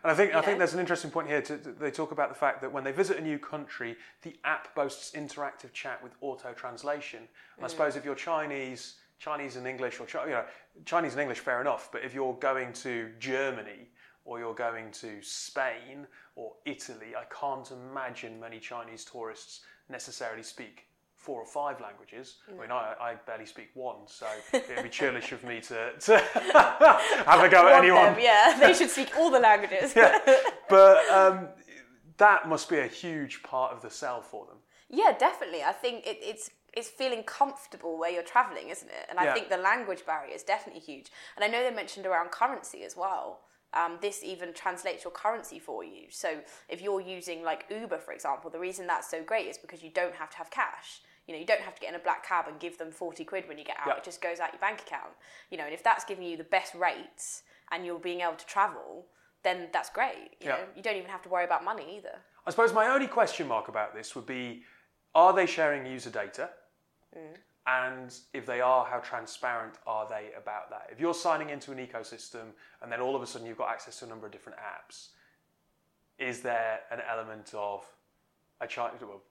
And 0.04 0.12
I 0.12 0.16
think 0.16 0.32
I 0.32 0.36
know? 0.40 0.42
think 0.42 0.58
there's 0.58 0.74
an 0.74 0.80
interesting 0.80 1.12
point 1.12 1.28
here. 1.28 1.42
To, 1.44 1.58
to- 1.58 1.72
they 1.74 1.92
talk 1.92 2.12
about 2.12 2.30
the 2.30 2.36
fact 2.36 2.62
that 2.62 2.72
when 2.72 2.84
they 2.84 2.92
visit 2.92 3.18
a 3.18 3.22
new 3.22 3.38
country, 3.38 3.98
the 4.24 4.36
app 4.46 4.74
boasts 4.74 5.12
interactive 5.12 5.74
chat 5.74 6.02
with 6.02 6.14
auto 6.22 6.54
translation. 6.54 7.20
And 7.58 7.66
I 7.66 7.68
Mm. 7.68 7.72
suppose 7.72 7.96
if 7.98 8.04
you're 8.06 8.16
Chinese, 8.16 8.96
Chinese 9.22 9.56
and 9.56 9.68
English, 9.68 10.00
or 10.00 10.08
you 10.26 10.32
know, 10.32 10.44
Chinese 10.84 11.12
and 11.12 11.22
English, 11.22 11.40
fair 11.40 11.62
enough. 11.62 11.90
But 11.92 12.04
if 12.04 12.12
you're 12.12 12.34
going 12.34 12.74
to 12.74 13.12
Germany 13.20 13.88
or 14.26 14.40
you're 14.40 14.56
going 14.56 14.92
to 14.94 15.22
Spain 15.22 16.08
or 16.36 16.54
Italy, 16.66 17.16
I 17.16 17.26
can't 17.26 17.70
imagine 17.70 18.40
many 18.40 18.60
Chinese 18.60 19.06
tourists 19.06 19.62
necessarily 19.90 20.42
speak 20.42 20.88
four 21.16 21.40
or 21.40 21.46
five 21.46 21.80
languages. 21.80 22.38
I 22.50 22.60
mean, 22.60 22.72
I, 22.72 22.96
I 23.00 23.14
barely 23.28 23.46
speak 23.46 23.70
one, 23.76 24.08
so 24.08 24.26
it'd 24.54 24.82
be 24.82 24.90
churlish 24.90 25.32
of 25.32 25.44
me 25.44 25.62
to, 25.62 25.92
to 26.00 26.18
have 27.28 27.44
a 27.44 27.50
go 27.50 27.68
at 27.68 27.84
anyone. 27.84 28.14
them, 28.14 28.20
yeah, 28.20 28.58
they 28.60 28.74
should 28.74 28.90
speak 28.90 29.16
all 29.16 29.30
the 29.30 29.40
languages. 29.40 29.94
yeah. 29.96 30.18
but 30.68 31.08
um, 31.12 31.48
that 32.18 32.50
must 32.50 32.70
be 32.70 32.80
a 32.80 32.88
huge 32.88 33.44
part 33.44 33.72
of 33.72 33.84
the 33.84 33.90
sell 33.92 34.24
for 34.24 34.48
them. 34.48 34.58
Yeah, 34.90 35.16
definitely. 35.18 35.64
I 35.64 35.74
think 35.74 36.08
it, 36.08 36.18
it's 36.22 36.50
it's 36.74 36.88
feeling 36.90 37.24
comfortable 37.24 37.98
where 37.98 38.10
you're 38.10 38.24
traveling, 38.24 38.70
isn't 38.70 38.90
it? 38.90 39.06
And 39.10 39.20
I 39.20 39.26
Yeah. 39.26 39.34
think 39.34 39.50
the 39.50 39.58
language 39.58 40.06
barrier 40.06 40.34
is 40.34 40.44
definitely 40.44 40.82
huge. 40.82 41.12
And 41.36 41.44
I 41.44 41.48
know 41.48 41.62
they 41.64 41.72
mentioned 41.72 42.06
around 42.06 42.32
currency 42.32 42.84
as 42.84 42.96
well. 42.96 43.44
Um, 43.74 44.00
this 44.02 44.24
even 44.24 44.54
translates 44.54 45.04
your 45.04 45.12
currency 45.12 45.60
for 45.60 45.84
you. 45.84 46.10
So 46.12 46.44
if 46.68 46.82
you're 46.82 47.00
using 47.02 47.44
like 47.44 47.66
Uber, 47.70 48.00
for 48.00 48.12
example, 48.14 48.50
the 48.50 48.60
reason 48.60 48.88
that's 48.88 49.10
so 49.10 49.24
great 49.24 49.48
is 49.48 49.58
because 49.58 49.82
you 49.82 49.90
don't 49.90 50.16
have 50.16 50.30
to 50.32 50.38
have 50.38 50.50
cash. 50.52 51.02
You 51.26 51.34
know, 51.34 51.40
you 51.40 51.46
don't 51.46 51.62
have 51.62 51.76
to 51.76 51.82
get 51.82 51.90
in 51.90 51.96
a 51.96 52.00
black 52.04 52.26
cab 52.26 52.48
and 52.48 52.60
give 52.60 52.78
them 52.78 52.92
40 52.92 53.24
quid 53.26 53.48
when 53.48 53.58
you 53.58 53.64
get 53.64 53.78
out. 53.80 53.88
Yeah. 53.88 53.98
It 53.98 54.04
just 54.04 54.22
goes 54.22 54.40
out 54.40 54.52
your 54.52 54.60
bank 54.60 54.82
account. 54.82 55.14
You 55.50 55.58
know, 55.58 55.66
and 55.66 55.74
if 55.74 55.84
that's 55.84 56.04
giving 56.04 56.26
you 56.26 56.36
the 56.36 56.44
best 56.44 56.74
rates 56.76 57.44
and 57.72 57.86
you're 57.86 58.00
being 58.00 58.22
able 58.22 58.36
to 58.36 58.46
travel, 58.46 59.08
then 59.44 59.70
that's 59.72 59.90
great. 59.90 60.36
You 60.40 60.48
Yeah. 60.48 60.58
know, 60.58 60.68
you 60.76 60.82
don't 60.82 60.98
even 60.98 61.10
have 61.10 61.22
to 61.24 61.30
worry 61.30 61.46
about 61.46 61.64
money 61.64 61.96
either. 61.98 62.22
I 62.46 62.50
suppose 62.50 62.74
my 62.74 62.88
only 62.88 63.08
question 63.08 63.48
mark 63.48 63.68
about 63.68 63.94
this 63.94 64.16
would 64.16 64.26
be 64.26 64.66
are 65.14 65.34
they 65.34 65.46
sharing 65.46 65.86
user 65.86 66.10
data? 66.10 66.50
And 67.68 68.14
if 68.34 68.46
they 68.46 68.60
are, 68.60 68.86
how 68.86 69.00
transparent 69.00 69.76
are 69.86 70.08
they 70.10 70.30
about 70.36 70.70
that? 70.72 70.90
If 70.92 71.00
you're 71.00 71.14
signing 71.14 71.50
into 71.50 71.72
an 71.72 71.78
ecosystem 71.78 72.54
and 72.82 72.92
then 72.92 73.02
all 73.02 73.16
of 73.16 73.22
a 73.22 73.28
sudden 73.28 73.48
you've 73.48 73.58
got 73.58 73.70
access 73.70 74.00
to 74.00 74.06
a 74.06 74.08
number 74.08 74.26
of 74.26 74.32
different 74.32 74.58
apps, 74.60 75.10
is 76.18 76.42
there 76.42 76.80
an 76.92 77.00
element 77.10 77.52
of 77.54 77.86
a 78.62 78.68
Chinese, 78.68 79.00
well, 79.02 79.22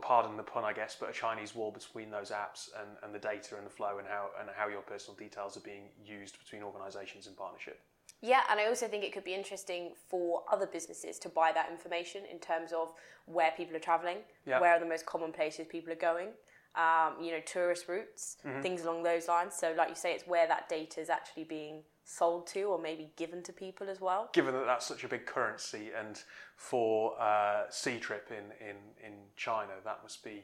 pardon 0.00 0.36
the 0.36 0.42
pun, 0.42 0.64
I 0.64 0.72
guess, 0.72 0.96
but 0.98 1.10
a 1.10 1.12
Chinese 1.12 1.54
wall 1.54 1.70
between 1.70 2.10
those 2.10 2.30
apps 2.30 2.68
and, 2.78 2.90
and 3.02 3.14
the 3.14 3.18
data 3.18 3.56
and 3.56 3.66
the 3.66 3.70
flow 3.70 3.98
and 3.98 4.06
how, 4.06 4.28
and 4.40 4.48
how 4.54 4.68
your 4.68 4.80
personal 4.82 5.16
details 5.16 5.56
are 5.56 5.60
being 5.60 5.84
used 6.04 6.38
between 6.38 6.62
organisations 6.62 7.26
in 7.26 7.34
partnership? 7.34 7.80
Yeah, 8.20 8.40
and 8.50 8.58
I 8.58 8.66
also 8.66 8.86
think 8.88 9.04
it 9.04 9.12
could 9.12 9.24
be 9.24 9.34
interesting 9.34 9.92
for 10.08 10.42
other 10.50 10.66
businesses 10.66 11.18
to 11.20 11.28
buy 11.28 11.52
that 11.52 11.70
information 11.70 12.22
in 12.30 12.38
terms 12.38 12.72
of 12.72 12.92
where 13.26 13.50
people 13.56 13.76
are 13.76 13.80
traveling, 13.80 14.18
Yeah. 14.46 14.60
where 14.60 14.72
are 14.72 14.80
the 14.80 14.86
most 14.86 15.04
common 15.04 15.32
places 15.32 15.66
people 15.68 15.92
are 15.92 15.96
going, 15.96 16.28
um, 16.76 17.22
you 17.22 17.30
know, 17.32 17.40
tourist 17.44 17.88
routes, 17.88 18.36
Mm-hmm. 18.46 18.60
things 18.62 18.82
along 18.82 19.02
those 19.02 19.28
lines. 19.28 19.54
So, 19.54 19.74
like 19.76 19.88
you 19.88 19.94
say, 19.94 20.12
it's 20.12 20.26
where 20.26 20.46
that 20.48 20.68
data 20.68 21.00
is 21.00 21.08
actually 21.10 21.44
being 21.44 21.82
sold 22.04 22.46
to 22.48 22.62
or 22.64 22.78
maybe 22.78 23.10
given 23.16 23.42
to 23.42 23.52
people 23.52 23.88
as 23.88 24.00
well. 24.00 24.28
given 24.34 24.52
that 24.54 24.66
that's 24.66 24.84
such 24.86 25.04
a 25.04 25.08
big 25.08 25.24
currency, 25.24 25.90
and 25.98 26.22
for 26.56 27.18
uh, 27.20 27.64
Ctrip 27.70 28.30
in, 28.30 28.44
in, 28.60 28.76
in 29.02 29.14
China, 29.36 29.72
that 29.84 30.00
must 30.02 30.22
be 30.22 30.42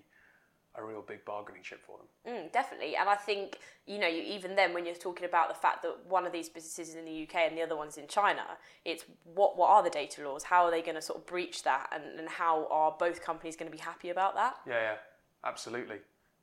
a 0.77 0.85
real 0.85 1.03
big 1.03 1.25
bargaining 1.25 1.63
chip 1.63 1.83
for 1.85 1.99
them. 1.99 2.07
Mm, 2.33 2.53
definitely, 2.53 2.95
and 2.97 3.09
I 3.09 3.17
think 3.17 3.59
you 3.87 3.99
know, 3.99 4.07
you, 4.07 4.23
even 4.23 4.55
then, 4.55 4.73
when 4.73 4.87
you're 4.87 4.95
talking 4.95 5.27
about 5.27 5.49
the 5.49 5.55
fact 5.55 5.83
that 5.83 5.97
one 6.09 6.25
of 6.27 6.33
these 6.33 6.49
businesses 6.49 6.91
is 6.91 6.95
in 6.95 7.05
the 7.05 7.23
UK 7.25 7.35
and 7.49 7.59
the 7.59 7.63
other 7.63 7.77
one's 7.77 7.97
in 7.99 8.07
China, 8.07 8.45
it's 8.85 9.05
what 9.25 9.59
what 9.59 9.69
are 9.69 9.83
the 9.83 9.91
data 9.91 10.23
laws? 10.27 10.45
How 10.45 10.65
are 10.65 10.71
they 10.71 10.81
going 10.81 10.95
to 10.95 11.03
sort 11.03 11.19
of 11.19 11.27
breach 11.27 11.65
that, 11.65 11.91
and, 11.93 12.19
and 12.21 12.29
how 12.29 12.69
are 12.71 12.95
both 12.99 13.21
companies 13.23 13.57
going 13.57 13.71
to 13.71 13.77
be 13.77 13.83
happy 13.83 14.11
about 14.11 14.35
that? 14.37 14.55
Yeah, 14.67 14.81
yeah, 14.81 14.97
absolutely. 15.45 15.97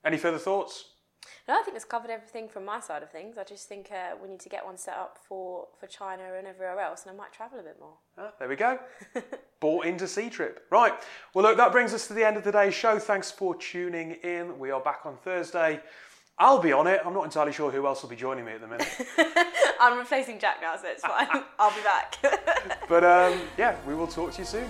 Any 0.05 0.17
further 0.17 0.37
thoughts? 0.37 0.85
No, 1.47 1.55
I 1.57 1.63
think 1.63 1.75
that's 1.75 1.85
covered 1.85 2.11
everything 2.11 2.49
from 2.49 2.65
my 2.65 2.79
side 2.79 3.03
of 3.03 3.11
things. 3.11 3.37
I 3.37 3.43
just 3.43 3.69
think 3.69 3.89
uh, 3.91 4.15
we 4.21 4.27
need 4.27 4.41
to 4.41 4.49
get 4.49 4.65
one 4.65 4.77
set 4.77 4.95
up 4.95 5.17
for, 5.27 5.67
for 5.79 5.87
China 5.87 6.23
and 6.37 6.45
everywhere 6.45 6.79
else, 6.79 7.03
and 7.03 7.13
I 7.13 7.15
might 7.17 7.31
travel 7.31 7.59
a 7.59 7.63
bit 7.63 7.77
more. 7.79 7.93
Ah, 8.17 8.33
there 8.37 8.49
we 8.49 8.55
go. 8.57 8.79
Bought 9.61 9.85
into 9.85 10.05
Ctrip. 10.05 10.57
Right. 10.69 10.93
Well, 11.33 11.43
look, 11.43 11.57
that 11.57 11.71
brings 11.71 11.93
us 11.93 12.07
to 12.07 12.13
the 12.13 12.25
end 12.25 12.37
of 12.37 12.43
today's 12.43 12.73
show. 12.73 12.99
Thanks 12.99 13.31
for 13.31 13.55
tuning 13.55 14.11
in. 14.23 14.59
We 14.59 14.71
are 14.71 14.81
back 14.81 15.01
on 15.05 15.17
Thursday. 15.17 15.81
I'll 16.39 16.59
be 16.61 16.71
on 16.71 16.85
it. 16.85 17.01
I'm 17.03 17.13
not 17.13 17.23
entirely 17.23 17.53
sure 17.53 17.71
who 17.71 17.87
else 17.87 18.03
will 18.03 18.09
be 18.09 18.15
joining 18.15 18.45
me 18.45 18.51
at 18.51 18.61
the 18.61 18.67
minute. 18.67 18.87
I'm 19.79 19.97
replacing 19.97 20.39
Jack 20.39 20.57
now, 20.61 20.75
so 20.75 20.87
it's 20.87 21.01
fine. 21.01 21.27
I'll 21.59 21.75
be 21.75 21.81
back. 21.81 22.17
but 22.87 23.03
um, 23.03 23.39
yeah, 23.57 23.75
we 23.87 23.95
will 23.95 24.07
talk 24.07 24.33
to 24.33 24.39
you 24.39 24.45
soon. 24.45 24.67